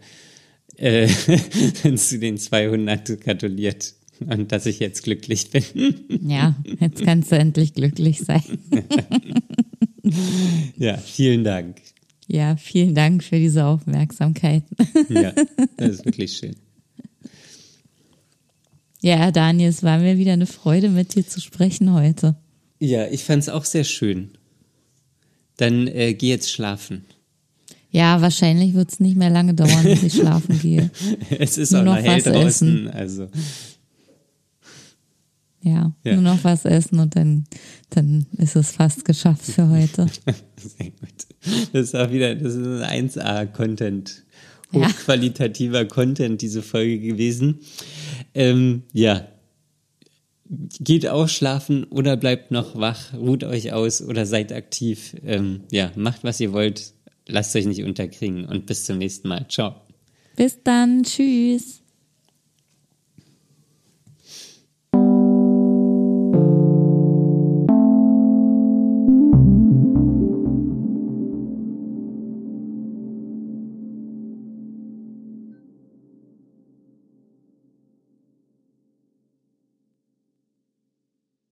[0.78, 1.08] äh,
[1.96, 5.64] zu den 200 gratuliert und dass ich jetzt glücklich bin.
[6.28, 8.44] Ja, jetzt kannst du endlich glücklich sein.
[10.78, 11.78] ja, vielen Dank.
[12.28, 14.64] Ja, vielen Dank für diese Aufmerksamkeit.
[15.10, 15.32] Ja,
[15.78, 16.56] das ist wirklich schön.
[19.06, 22.36] Ja, Daniel, es war mir wieder eine Freude, mit dir zu sprechen heute.
[22.80, 24.32] Ja, ich fand's auch sehr schön.
[25.58, 27.06] Dann äh, geh jetzt schlafen.
[27.92, 30.90] Ja, wahrscheinlich wird es nicht mehr lange dauern, bis ich schlafen gehe.
[31.30, 32.90] Es ist Nur auch noch noch hell was draußen, essen.
[32.90, 33.30] also
[35.62, 36.14] Ja, Ja.
[36.16, 37.46] nur noch was essen und dann,
[37.92, 40.08] dann ist es fast geschafft für heute.
[40.58, 41.70] sehr gut.
[41.74, 44.24] Das ist auch wieder, das ist ein 1A-Content.
[44.72, 44.88] Ja.
[44.90, 47.60] Hochqualitativer Content, diese Folge gewesen.
[48.36, 49.28] Ähm, ja.
[50.48, 55.16] Geht auch schlafen oder bleibt noch wach, ruht euch aus oder seid aktiv.
[55.26, 56.94] Ähm, ja, macht was ihr wollt,
[57.28, 59.48] lasst euch nicht unterkriegen und bis zum nächsten Mal.
[59.50, 59.76] Ciao.
[60.36, 61.85] Bis dann, tschüss.